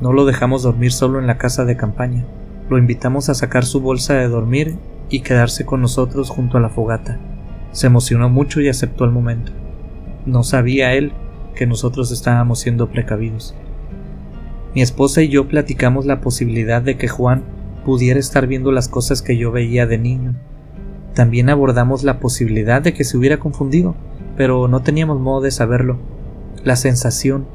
No 0.00 0.12
lo 0.12 0.24
dejamos 0.24 0.62
dormir 0.62 0.92
solo 0.92 1.18
en 1.18 1.26
la 1.26 1.38
casa 1.38 1.64
de 1.64 1.76
campaña. 1.76 2.24
Lo 2.68 2.78
invitamos 2.78 3.28
a 3.28 3.34
sacar 3.34 3.64
su 3.64 3.80
bolsa 3.80 4.14
de 4.14 4.28
dormir 4.28 4.76
y 5.10 5.20
quedarse 5.20 5.64
con 5.64 5.80
nosotros 5.80 6.30
junto 6.30 6.58
a 6.58 6.60
la 6.60 6.68
fogata. 6.68 7.18
Se 7.72 7.86
emocionó 7.86 8.28
mucho 8.28 8.60
y 8.60 8.68
aceptó 8.68 9.04
el 9.04 9.10
momento. 9.10 9.52
No 10.26 10.42
sabía 10.42 10.94
él 10.94 11.12
que 11.54 11.66
nosotros 11.66 12.10
estábamos 12.10 12.60
siendo 12.60 12.88
precavidos. 12.88 13.54
Mi 14.74 14.82
esposa 14.82 15.22
y 15.22 15.28
yo 15.28 15.48
platicamos 15.48 16.06
la 16.06 16.20
posibilidad 16.20 16.80
de 16.80 16.96
que 16.96 17.08
Juan 17.08 17.42
pudiera 17.84 18.18
estar 18.18 18.46
viendo 18.46 18.72
las 18.72 18.88
cosas 18.88 19.20
que 19.20 19.36
yo 19.36 19.52
veía 19.52 19.86
de 19.86 19.98
niño. 19.98 20.34
También 21.14 21.50
abordamos 21.50 22.04
la 22.04 22.20
posibilidad 22.20 22.80
de 22.80 22.94
que 22.94 23.04
se 23.04 23.18
hubiera 23.18 23.38
confundido, 23.38 23.94
pero 24.36 24.68
no 24.68 24.80
teníamos 24.80 25.20
modo 25.20 25.42
de 25.42 25.50
saberlo. 25.50 25.98
La 26.64 26.76
sensación 26.76 27.46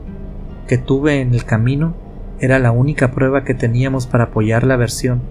que 0.67 0.77
tuve 0.77 1.21
en 1.21 1.33
el 1.33 1.43
camino 1.45 1.95
era 2.39 2.59
la 2.59 2.71
única 2.71 3.11
prueba 3.11 3.43
que 3.43 3.55
teníamos 3.55 4.05
para 4.05 4.25
apoyar 4.25 4.63
la 4.63 4.75
versión 4.75 5.21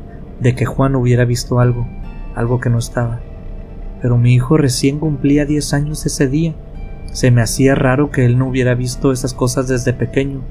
de 0.41 0.55
que 0.55 0.67
Juan 0.67 0.97
hubiera 0.97 1.25
visto 1.25 1.61
algo, 1.61 1.87
algo 2.35 2.59
que 2.59 2.71
no 2.71 2.79
estaba. 2.79 3.21
Pero 4.03 4.19
mi 4.19 4.35
hijo 4.35 4.57
recién 4.57 4.99
cumplía 4.99 5.47
10 5.47 5.73
años 5.75 6.05
ese 6.05 6.27
día. 6.27 6.55
Se 7.17 7.31
me 7.31 7.41
hacía 7.41 7.75
raro 7.75 8.11
que 8.11 8.27
él 8.27 8.37
no 8.37 8.47
hubiera 8.47 8.75
visto 8.75 9.11
esas 9.11 9.33
cosas 9.33 9.69
desde 9.69 9.95
pequeño. 9.95 10.43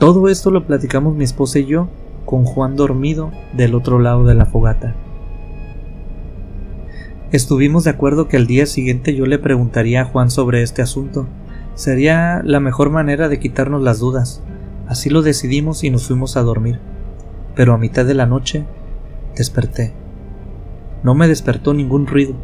Todo 0.00 0.28
esto 0.28 0.50
lo 0.50 0.66
platicamos 0.66 1.14
mi 1.14 1.22
esposa 1.22 1.60
y 1.60 1.66
yo, 1.66 1.90
con 2.24 2.44
Juan 2.44 2.74
dormido 2.74 3.30
del 3.52 3.76
otro 3.76 4.00
lado 4.00 4.24
de 4.24 4.34
la 4.34 4.46
fogata. 4.46 4.96
Estuvimos 7.30 7.84
de 7.84 7.90
acuerdo 7.90 8.26
que 8.26 8.36
al 8.36 8.48
día 8.48 8.66
siguiente 8.66 9.14
yo 9.14 9.26
le 9.26 9.38
preguntaría 9.38 10.02
a 10.02 10.04
Juan 10.06 10.32
sobre 10.32 10.62
este 10.62 10.82
asunto. 10.82 11.28
Sería 11.76 12.42
la 12.44 12.58
mejor 12.58 12.90
manera 12.90 13.28
de 13.28 13.38
quitarnos 13.38 13.80
las 13.80 14.00
dudas. 14.00 14.42
Así 14.88 15.08
lo 15.08 15.22
decidimos 15.22 15.84
y 15.84 15.90
nos 15.90 16.08
fuimos 16.08 16.36
a 16.36 16.42
dormir. 16.42 16.80
Pero 17.54 17.74
a 17.74 17.78
mitad 17.78 18.04
de 18.04 18.14
la 18.14 18.26
noche 18.26 18.64
desperté. 19.36 19.92
No 21.04 21.14
me 21.14 21.28
despertó 21.28 21.74
ningún 21.74 22.08
ruido, 22.08 22.34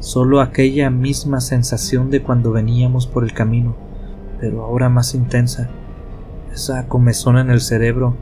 solo 0.00 0.40
aquella 0.40 0.90
misma 0.90 1.40
sensación 1.40 2.10
de 2.10 2.22
cuando 2.22 2.52
veníamos 2.52 3.06
por 3.06 3.24
el 3.24 3.32
camino, 3.32 3.76
pero 4.40 4.64
ahora 4.64 4.88
más 4.88 5.14
intensa. 5.14 5.68
Esa 6.52 6.86
comezón 6.88 7.38
en 7.38 7.50
el 7.50 7.60
cerebro, 7.60 8.16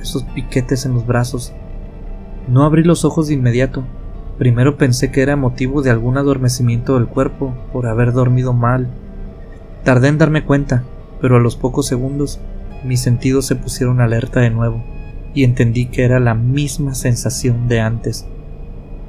esos 0.00 0.24
piquetes 0.24 0.86
en 0.86 0.94
los 0.94 1.06
brazos. 1.06 1.52
No 2.48 2.64
abrí 2.64 2.84
los 2.84 3.04
ojos 3.04 3.28
de 3.28 3.34
inmediato. 3.34 3.84
Primero 4.38 4.76
pensé 4.76 5.10
que 5.10 5.22
era 5.22 5.36
motivo 5.36 5.82
de 5.82 5.90
algún 5.90 6.18
adormecimiento 6.18 6.94
del 6.94 7.06
cuerpo 7.06 7.54
por 7.72 7.86
haber 7.86 8.12
dormido 8.12 8.52
mal. 8.52 8.88
Tardé 9.84 10.08
en 10.08 10.18
darme 10.18 10.44
cuenta, 10.44 10.84
pero 11.20 11.36
a 11.36 11.40
los 11.40 11.56
pocos 11.56 11.86
segundos 11.86 12.40
mis 12.84 13.00
sentidos 13.00 13.46
se 13.46 13.56
pusieron 13.56 14.00
alerta 14.00 14.40
de 14.40 14.50
nuevo 14.50 14.82
y 15.34 15.44
entendí 15.44 15.86
que 15.86 16.04
era 16.04 16.20
la 16.20 16.34
misma 16.34 16.94
sensación 16.94 17.68
de 17.68 17.80
antes. 17.80 18.26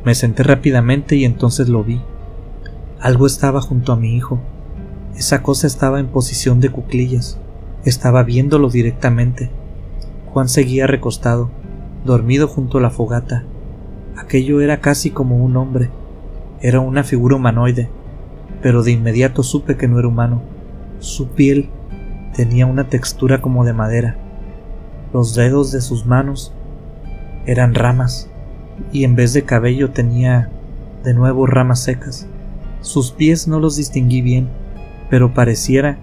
Me 0.07 0.15
senté 0.15 0.41
rápidamente 0.41 1.17
y 1.17 1.25
entonces 1.25 1.67
lo 1.67 1.83
vi. 1.83 1.99
Algo 3.01 3.27
estaba 3.27 3.59
junto 3.59 3.91
a 3.91 3.97
mi 3.97 4.15
hijo. 4.15 4.39
Esa 5.17 5.43
cosa 5.43 5.67
estaba 5.67 5.99
en 5.99 6.07
posición 6.07 6.61
de 6.61 6.69
cuclillas. 6.69 7.37
Estaba 7.83 8.23
viéndolo 8.23 8.69
directamente. 8.69 9.49
Juan 10.27 10.47
seguía 10.47 10.87
recostado, 10.87 11.49
dormido 12.05 12.47
junto 12.47 12.77
a 12.77 12.81
la 12.81 12.89
fogata. 12.89 13.43
Aquello 14.15 14.61
era 14.61 14.79
casi 14.79 15.09
como 15.09 15.43
un 15.43 15.57
hombre. 15.57 15.89
Era 16.61 16.79
una 16.79 17.03
figura 17.03 17.35
humanoide, 17.35 17.89
pero 18.61 18.83
de 18.83 18.93
inmediato 18.93 19.43
supe 19.43 19.75
que 19.75 19.89
no 19.89 19.99
era 19.99 20.07
humano. 20.07 20.41
Su 20.99 21.31
piel 21.31 21.69
tenía 22.33 22.65
una 22.65 22.87
textura 22.87 23.41
como 23.41 23.65
de 23.65 23.73
madera. 23.73 24.15
Los 25.11 25.35
dedos 25.35 25.73
de 25.73 25.81
sus 25.81 26.05
manos 26.05 26.53
eran 27.45 27.75
ramas 27.75 28.29
y 28.91 29.03
en 29.03 29.15
vez 29.15 29.33
de 29.33 29.43
cabello 29.43 29.91
tenía 29.91 30.49
de 31.03 31.13
nuevo 31.13 31.45
ramas 31.45 31.83
secas. 31.83 32.27
Sus 32.81 33.11
pies 33.11 33.47
no 33.47 33.59
los 33.59 33.75
distinguí 33.75 34.21
bien, 34.21 34.49
pero 35.09 35.33
pareciera 35.33 35.97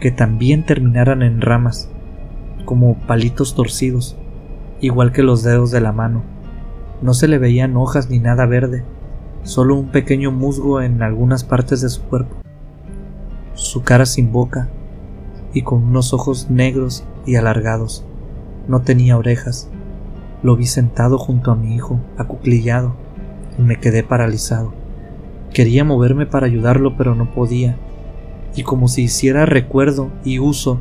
que 0.00 0.10
también 0.10 0.64
terminaran 0.64 1.22
en 1.22 1.40
ramas, 1.40 1.90
como 2.64 2.98
palitos 3.06 3.54
torcidos, 3.54 4.16
igual 4.80 5.12
que 5.12 5.22
los 5.22 5.42
dedos 5.42 5.70
de 5.70 5.80
la 5.80 5.92
mano. 5.92 6.22
No 7.02 7.14
se 7.14 7.28
le 7.28 7.38
veían 7.38 7.76
hojas 7.76 8.10
ni 8.10 8.18
nada 8.18 8.46
verde, 8.46 8.84
solo 9.42 9.74
un 9.76 9.88
pequeño 9.88 10.30
musgo 10.30 10.80
en 10.82 11.02
algunas 11.02 11.44
partes 11.44 11.80
de 11.80 11.88
su 11.88 12.02
cuerpo. 12.02 12.36
Su 13.54 13.82
cara 13.82 14.06
sin 14.06 14.32
boca 14.32 14.68
y 15.52 15.62
con 15.62 15.82
unos 15.82 16.12
ojos 16.12 16.50
negros 16.50 17.04
y 17.26 17.36
alargados. 17.36 18.04
No 18.68 18.82
tenía 18.82 19.16
orejas. 19.16 19.68
Lo 20.42 20.56
vi 20.56 20.66
sentado 20.66 21.18
junto 21.18 21.50
a 21.50 21.56
mi 21.56 21.74
hijo, 21.74 22.00
acuclillado, 22.16 22.94
y 23.58 23.62
me 23.62 23.76
quedé 23.76 24.02
paralizado. 24.02 24.72
Quería 25.52 25.84
moverme 25.84 26.26
para 26.26 26.46
ayudarlo, 26.46 26.96
pero 26.96 27.14
no 27.14 27.30
podía. 27.32 27.76
Y 28.56 28.62
como 28.62 28.88
si 28.88 29.02
hiciera 29.02 29.46
recuerdo 29.46 30.10
y 30.24 30.38
uso 30.38 30.80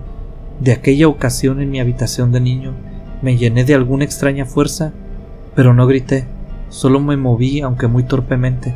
de 0.60 0.72
aquella 0.72 1.08
ocasión 1.08 1.62
en 1.62 1.72
mi 1.72 1.80
habitación 1.80 2.32
de 2.32 2.40
niño, 2.40 2.74
me 3.22 3.38
llené 3.38 3.66
de 3.66 3.76
alguna 3.76 4.06
extraña 4.06 4.46
fuerza, 4.46 4.94
pero 5.56 5.74
no 5.74 5.88
grité, 5.88 6.26
solo 6.70 7.00
me 7.00 7.18
moví, 7.18 7.62
aunque 7.62 7.88
muy 7.88 8.04
torpemente. 8.04 8.76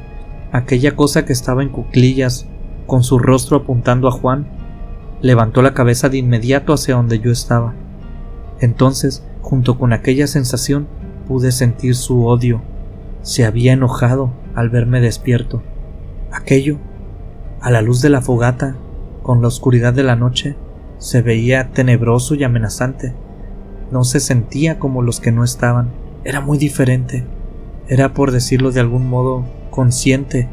Aquella 0.52 0.96
cosa 0.96 1.26
que 1.26 1.34
estaba 1.34 1.64
en 1.64 1.70
cuclillas, 1.70 2.48
con 2.88 3.04
su 3.04 3.20
rostro 3.20 3.58
apuntando 3.58 4.08
a 4.08 4.12
Juan, 4.12 4.48
levantó 5.22 5.62
la 5.62 5.74
cabeza 5.74 6.10
de 6.10 6.18
inmediato 6.18 6.74
hacia 6.74 6.96
donde 6.96 7.20
yo 7.20 7.32
estaba. 7.32 7.74
Entonces, 8.60 9.24
junto 9.44 9.78
con 9.78 9.94
aquella 9.94 10.26
sensación, 10.26 10.88
pude 11.28 11.52
sentir 11.52 11.96
su 11.96 12.26
odio. 12.26 12.62
Se 13.22 13.46
había 13.46 13.74
enojado 13.74 14.32
al 14.56 14.70
verme 14.70 15.02
despierto. 15.02 15.62
Aquello, 16.32 16.80
a 17.62 17.70
la 17.70 17.82
luz 17.82 18.02
de 18.02 18.10
la 18.10 18.22
fogata, 18.22 18.76
con 19.22 19.42
la 19.42 19.50
oscuridad 19.50 19.94
de 19.94 20.04
la 20.04 20.16
noche, 20.16 20.56
se 20.98 21.22
veía 21.22 21.70
tenebroso 21.72 22.34
y 22.34 22.44
amenazante. 22.44 23.14
No 23.92 24.04
se 24.04 24.20
sentía 24.20 24.80
como 24.80 25.02
los 25.02 25.20
que 25.20 25.32
no 25.32 25.44
estaban. 25.44 25.92
Era 26.24 26.42
muy 26.42 26.58
diferente. 26.58 27.26
Era, 27.88 28.14
por 28.14 28.32
decirlo 28.32 28.72
de 28.72 28.80
algún 28.80 29.08
modo, 29.08 29.46
consciente. 29.70 30.50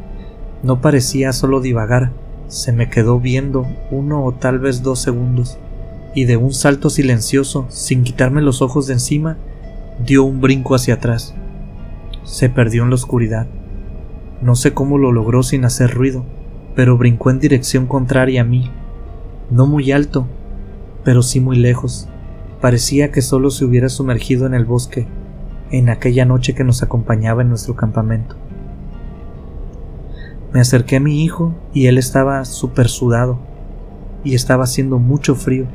No 0.63 0.81
parecía 0.81 1.33
solo 1.33 1.61
divagar, 1.61 2.11
se 2.47 2.73
me 2.73 2.89
quedó 2.89 3.19
viendo 3.19 3.65
uno 3.89 4.25
o 4.25 4.33
tal 4.33 4.59
vez 4.59 4.83
dos 4.83 4.99
segundos, 4.99 5.57
y 6.13 6.25
de 6.25 6.37
un 6.37 6.53
salto 6.53 6.89
silencioso, 6.89 7.65
sin 7.69 8.03
quitarme 8.03 8.41
los 8.41 8.61
ojos 8.61 8.87
de 8.87 8.93
encima, 8.93 9.37
dio 10.05 10.23
un 10.23 10.41
brinco 10.41 10.75
hacia 10.75 10.95
atrás. 10.95 11.33
Se 12.23 12.49
perdió 12.49 12.83
en 12.83 12.89
la 12.89 12.95
oscuridad. 12.95 13.47
No 14.41 14.55
sé 14.55 14.73
cómo 14.73 14.97
lo 14.97 15.11
logró 15.11 15.43
sin 15.43 15.65
hacer 15.65 15.91
ruido, 15.91 16.25
pero 16.75 16.97
brincó 16.97 17.29
en 17.29 17.39
dirección 17.39 17.87
contraria 17.87 18.41
a 18.41 18.45
mí. 18.45 18.69
No 19.49 19.67
muy 19.67 19.91
alto, 19.91 20.27
pero 21.03 21.21
sí 21.21 21.39
muy 21.39 21.57
lejos. 21.57 22.07
Parecía 22.59 23.11
que 23.11 23.21
solo 23.21 23.49
se 23.49 23.65
hubiera 23.65 23.89
sumergido 23.89 24.45
en 24.45 24.53
el 24.53 24.65
bosque, 24.65 25.07
en 25.71 25.89
aquella 25.89 26.25
noche 26.25 26.53
que 26.53 26.63
nos 26.63 26.83
acompañaba 26.83 27.41
en 27.41 27.49
nuestro 27.49 27.75
campamento. 27.75 28.35
Me 30.53 30.59
acerqué 30.59 30.97
a 30.97 30.99
mi 30.99 31.23
hijo 31.23 31.55
y 31.73 31.87
él 31.87 31.97
estaba 31.97 32.43
súper 32.43 32.89
sudado 32.89 33.39
y 34.23 34.35
estaba 34.35 34.65
haciendo 34.65 34.99
mucho 34.99 35.35
frío. 35.35 35.65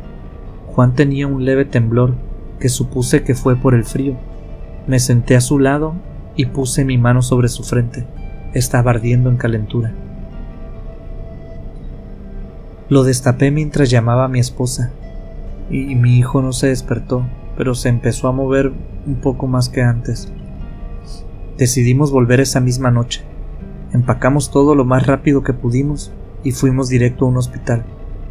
Juan 0.76 0.94
tenía 0.94 1.26
un 1.26 1.46
leve 1.46 1.64
temblor 1.64 2.12
que 2.60 2.68
supuse 2.68 3.22
que 3.24 3.34
fue 3.34 3.56
por 3.56 3.74
el 3.74 3.84
frío. 3.84 4.14
Me 4.86 4.98
senté 4.98 5.34
a 5.34 5.40
su 5.40 5.58
lado 5.58 5.94
y 6.36 6.44
puse 6.44 6.84
mi 6.84 6.98
mano 6.98 7.22
sobre 7.22 7.48
su 7.48 7.64
frente. 7.64 8.06
Estaba 8.52 8.90
ardiendo 8.90 9.30
en 9.30 9.38
calentura. 9.38 9.94
Lo 12.90 13.04
destapé 13.04 13.50
mientras 13.50 13.88
llamaba 13.88 14.26
a 14.26 14.28
mi 14.28 14.38
esposa 14.38 14.92
y 15.70 15.94
mi 15.94 16.18
hijo 16.18 16.42
no 16.42 16.52
se 16.52 16.66
despertó, 16.66 17.24
pero 17.56 17.74
se 17.74 17.88
empezó 17.88 18.28
a 18.28 18.32
mover 18.32 18.70
un 19.06 19.14
poco 19.14 19.46
más 19.46 19.70
que 19.70 19.80
antes. 19.80 20.30
Decidimos 21.56 22.12
volver 22.12 22.40
esa 22.40 22.60
misma 22.60 22.90
noche. 22.90 23.22
Empacamos 23.94 24.50
todo 24.50 24.74
lo 24.74 24.84
más 24.84 25.06
rápido 25.06 25.42
que 25.42 25.54
pudimos 25.54 26.12
y 26.44 26.52
fuimos 26.52 26.90
directo 26.90 27.24
a 27.24 27.28
un 27.28 27.38
hospital. 27.38 27.86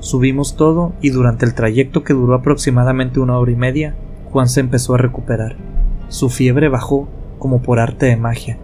Subimos 0.05 0.55
todo 0.55 0.93
y 1.01 1.09
durante 1.09 1.47
el 1.47 1.55
trayecto 1.55 2.03
que 2.03 2.13
duró 2.13 2.35
aproximadamente 2.35 3.19
una 3.19 3.39
hora 3.39 3.51
y 3.51 3.55
media, 3.55 3.95
Juan 4.29 4.47
se 4.47 4.59
empezó 4.59 4.93
a 4.93 4.99
recuperar. 4.99 5.55
Su 6.09 6.29
fiebre 6.29 6.69
bajó 6.69 7.07
como 7.39 7.63
por 7.63 7.79
arte 7.79 8.05
de 8.05 8.15
magia. 8.15 8.59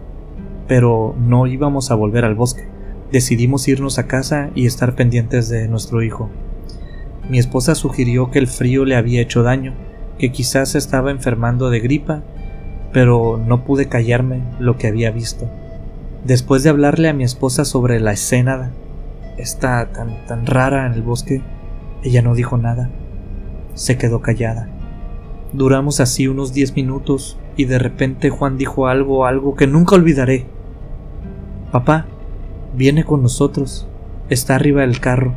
Pero 0.68 1.16
no 1.18 1.48
íbamos 1.48 1.90
a 1.90 1.96
volver 1.96 2.24
al 2.24 2.36
bosque. 2.36 2.68
Decidimos 3.10 3.66
irnos 3.66 3.98
a 3.98 4.06
casa 4.06 4.50
y 4.54 4.66
estar 4.66 4.94
pendientes 4.94 5.48
de 5.48 5.66
nuestro 5.66 6.04
hijo. 6.04 6.30
Mi 7.28 7.40
esposa 7.40 7.74
sugirió 7.74 8.30
que 8.30 8.38
el 8.38 8.46
frío 8.46 8.84
le 8.84 8.94
había 8.94 9.20
hecho 9.20 9.42
daño, 9.42 9.74
que 10.20 10.30
quizás 10.30 10.76
estaba 10.76 11.10
enfermando 11.10 11.70
de 11.70 11.80
gripa, 11.80 12.22
pero 12.92 13.42
no 13.44 13.64
pude 13.64 13.88
callarme 13.88 14.42
lo 14.60 14.76
que 14.76 14.86
había 14.86 15.10
visto. 15.10 15.50
Después 16.24 16.62
de 16.62 16.70
hablarle 16.70 17.08
a 17.08 17.14
mi 17.14 17.24
esposa 17.24 17.64
sobre 17.64 17.98
la 17.98 18.12
escena 18.12 18.70
esta 19.36 19.92
tan, 19.92 20.26
tan 20.26 20.46
rara 20.46 20.86
en 20.86 20.92
el 20.94 21.02
bosque, 21.02 21.42
ella 22.02 22.22
no 22.22 22.34
dijo 22.34 22.56
nada. 22.56 22.90
Se 23.74 23.96
quedó 23.96 24.20
callada. 24.20 24.68
Duramos 25.52 26.00
así 26.00 26.28
unos 26.28 26.52
diez 26.52 26.74
minutos 26.74 27.38
y 27.56 27.66
de 27.66 27.78
repente 27.78 28.30
Juan 28.30 28.56
dijo 28.56 28.86
algo, 28.86 29.26
algo 29.26 29.54
que 29.54 29.66
nunca 29.66 29.94
olvidaré. 29.94 30.46
Papá, 31.70 32.06
viene 32.74 33.04
con 33.04 33.22
nosotros. 33.22 33.88
Está 34.28 34.54
arriba 34.54 34.82
del 34.82 35.00
carro. 35.00 35.34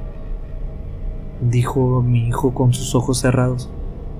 Dijo 1.41 2.01
mi 2.01 2.27
hijo 2.27 2.53
con 2.53 2.73
sus 2.73 2.95
ojos 2.95 3.19
cerrados. 3.19 3.69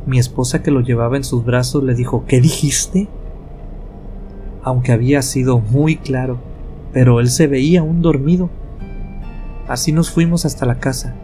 Mi 0.05 0.19
esposa 0.19 0.61
que 0.61 0.71
lo 0.71 0.81
llevaba 0.81 1.17
en 1.17 1.23
sus 1.23 1.45
brazos 1.45 1.83
le 1.83 1.95
dijo 1.95 2.25
¿Qué 2.27 2.41
dijiste? 2.41 3.07
Aunque 4.63 4.91
había 4.91 5.21
sido 5.21 5.59
muy 5.59 5.95
claro, 5.95 6.37
pero 6.91 7.19
él 7.19 7.29
se 7.29 7.47
veía 7.47 7.81
aún 7.81 8.01
dormido. 8.01 8.49
Así 9.67 9.91
nos 9.91 10.11
fuimos 10.11 10.45
hasta 10.45 10.65
la 10.67 10.79
casa. 10.79 11.15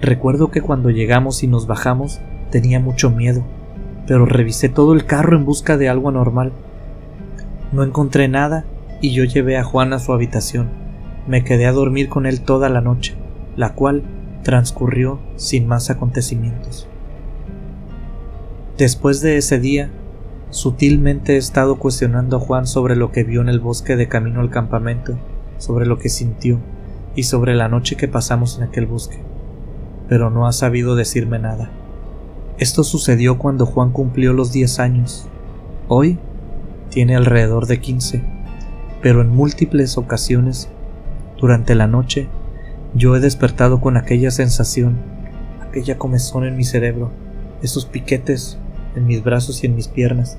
Recuerdo 0.00 0.50
que 0.50 0.60
cuando 0.60 0.90
llegamos 0.90 1.42
y 1.42 1.48
nos 1.48 1.66
bajamos 1.66 2.20
tenía 2.50 2.78
mucho 2.78 3.10
miedo, 3.10 3.42
pero 4.06 4.26
revisé 4.26 4.68
todo 4.68 4.92
el 4.92 5.06
carro 5.06 5.36
en 5.36 5.44
busca 5.44 5.76
de 5.76 5.88
algo 5.88 6.08
anormal. 6.08 6.52
No 7.72 7.82
encontré 7.82 8.28
nada 8.28 8.64
y 9.00 9.10
yo 9.10 9.24
llevé 9.24 9.56
a 9.56 9.64
Juan 9.64 9.92
a 9.92 9.98
su 9.98 10.12
habitación. 10.12 10.68
Me 11.26 11.42
quedé 11.42 11.66
a 11.66 11.72
dormir 11.72 12.08
con 12.08 12.26
él 12.26 12.42
toda 12.42 12.68
la 12.68 12.80
noche, 12.80 13.16
la 13.56 13.74
cual 13.74 14.04
transcurrió 14.44 15.18
sin 15.34 15.66
más 15.66 15.90
acontecimientos. 15.90 16.86
Después 18.78 19.20
de 19.20 19.36
ese 19.36 19.58
día, 19.58 19.90
sutilmente 20.50 21.34
he 21.34 21.38
estado 21.38 21.76
cuestionando 21.76 22.36
a 22.36 22.40
Juan 22.40 22.68
sobre 22.68 22.94
lo 22.94 23.10
que 23.10 23.24
vio 23.24 23.40
en 23.40 23.48
el 23.48 23.58
bosque 23.58 23.96
de 23.96 24.06
camino 24.06 24.40
al 24.40 24.50
campamento, 24.50 25.18
sobre 25.58 25.86
lo 25.86 25.98
que 25.98 26.08
sintió 26.08 26.60
y 27.14 27.24
sobre 27.24 27.54
la 27.54 27.68
noche 27.68 27.96
que 27.96 28.08
pasamos 28.08 28.58
en 28.58 28.64
aquel 28.64 28.86
bosque, 28.86 29.18
pero 30.08 30.30
no 30.30 30.46
ha 30.46 30.52
sabido 30.52 30.96
decirme 30.96 31.38
nada. 31.38 31.70
Esto 32.58 32.84
sucedió 32.84 33.38
cuando 33.38 33.66
Juan 33.66 33.90
cumplió 33.90 34.32
los 34.32 34.52
10 34.52 34.78
años. 34.78 35.26
Hoy 35.88 36.18
tiene 36.90 37.16
alrededor 37.16 37.66
de 37.66 37.80
15, 37.80 38.22
pero 39.02 39.20
en 39.20 39.28
múltiples 39.28 39.98
ocasiones, 39.98 40.68
durante 41.40 41.74
la 41.74 41.86
noche, 41.86 42.28
yo 42.94 43.16
he 43.16 43.20
despertado 43.20 43.80
con 43.80 43.96
aquella 43.96 44.30
sensación, 44.30 44.98
aquella 45.60 45.98
comezón 45.98 46.44
en 46.44 46.56
mi 46.56 46.64
cerebro, 46.64 47.10
esos 47.62 47.86
piquetes 47.86 48.58
en 48.94 49.06
mis 49.06 49.24
brazos 49.24 49.62
y 49.62 49.66
en 49.66 49.74
mis 49.74 49.88
piernas, 49.88 50.38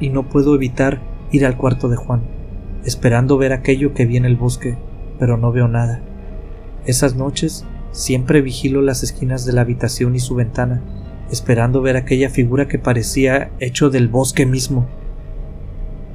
y 0.00 0.08
no 0.08 0.28
puedo 0.28 0.54
evitar 0.54 1.00
ir 1.30 1.44
al 1.44 1.56
cuarto 1.56 1.88
de 1.88 1.96
Juan, 1.96 2.22
esperando 2.84 3.36
ver 3.36 3.52
aquello 3.52 3.92
que 3.92 4.06
vi 4.06 4.16
en 4.16 4.24
el 4.24 4.36
bosque, 4.36 4.78
pero 5.22 5.36
no 5.36 5.52
veo 5.52 5.68
nada. 5.68 6.00
Esas 6.84 7.14
noches 7.14 7.64
siempre 7.92 8.42
vigilo 8.42 8.82
las 8.82 9.04
esquinas 9.04 9.46
de 9.46 9.52
la 9.52 9.60
habitación 9.60 10.16
y 10.16 10.18
su 10.18 10.34
ventana, 10.34 10.82
esperando 11.30 11.80
ver 11.80 11.96
aquella 11.96 12.28
figura 12.28 12.66
que 12.66 12.80
parecía 12.80 13.52
hecho 13.60 13.88
del 13.88 14.08
bosque 14.08 14.46
mismo. 14.46 14.88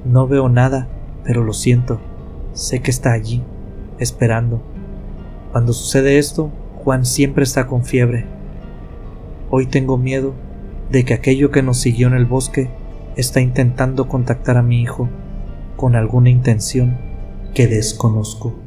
No 0.04 0.28
veo 0.28 0.50
nada, 0.50 0.89
pero 1.24 1.41
lo 1.41 1.54
siento, 1.54 2.02
sé 2.52 2.82
que 2.82 2.91
está 2.91 3.13
allí, 3.13 3.41
esperando. 3.98 4.62
Cuando 5.54 5.72
sucede 5.72 6.17
esto, 6.17 6.52
Juan 6.84 7.06
siempre 7.06 7.46
está 7.46 7.65
con 7.65 7.86
fiebre. 7.86 8.26
Hoy 9.50 9.67
tengo 9.67 9.98
miedo 9.98 10.34
de 10.91 11.06
que 11.06 11.13
aquello 11.13 11.50
que 11.50 11.63
nos 11.63 11.80
siguió 11.80 12.08
en 12.08 12.15
el 12.15 12.26
bosque 12.26 12.70
está 13.15 13.39
intentando 13.39 14.10
contactar 14.10 14.58
a 14.58 14.63
mi 14.63 14.82
hijo 14.82 15.08
con 15.78 15.96
alguna 15.96 16.30
intención 16.30 16.98
que 17.54 17.67
desconozco. 17.67 18.67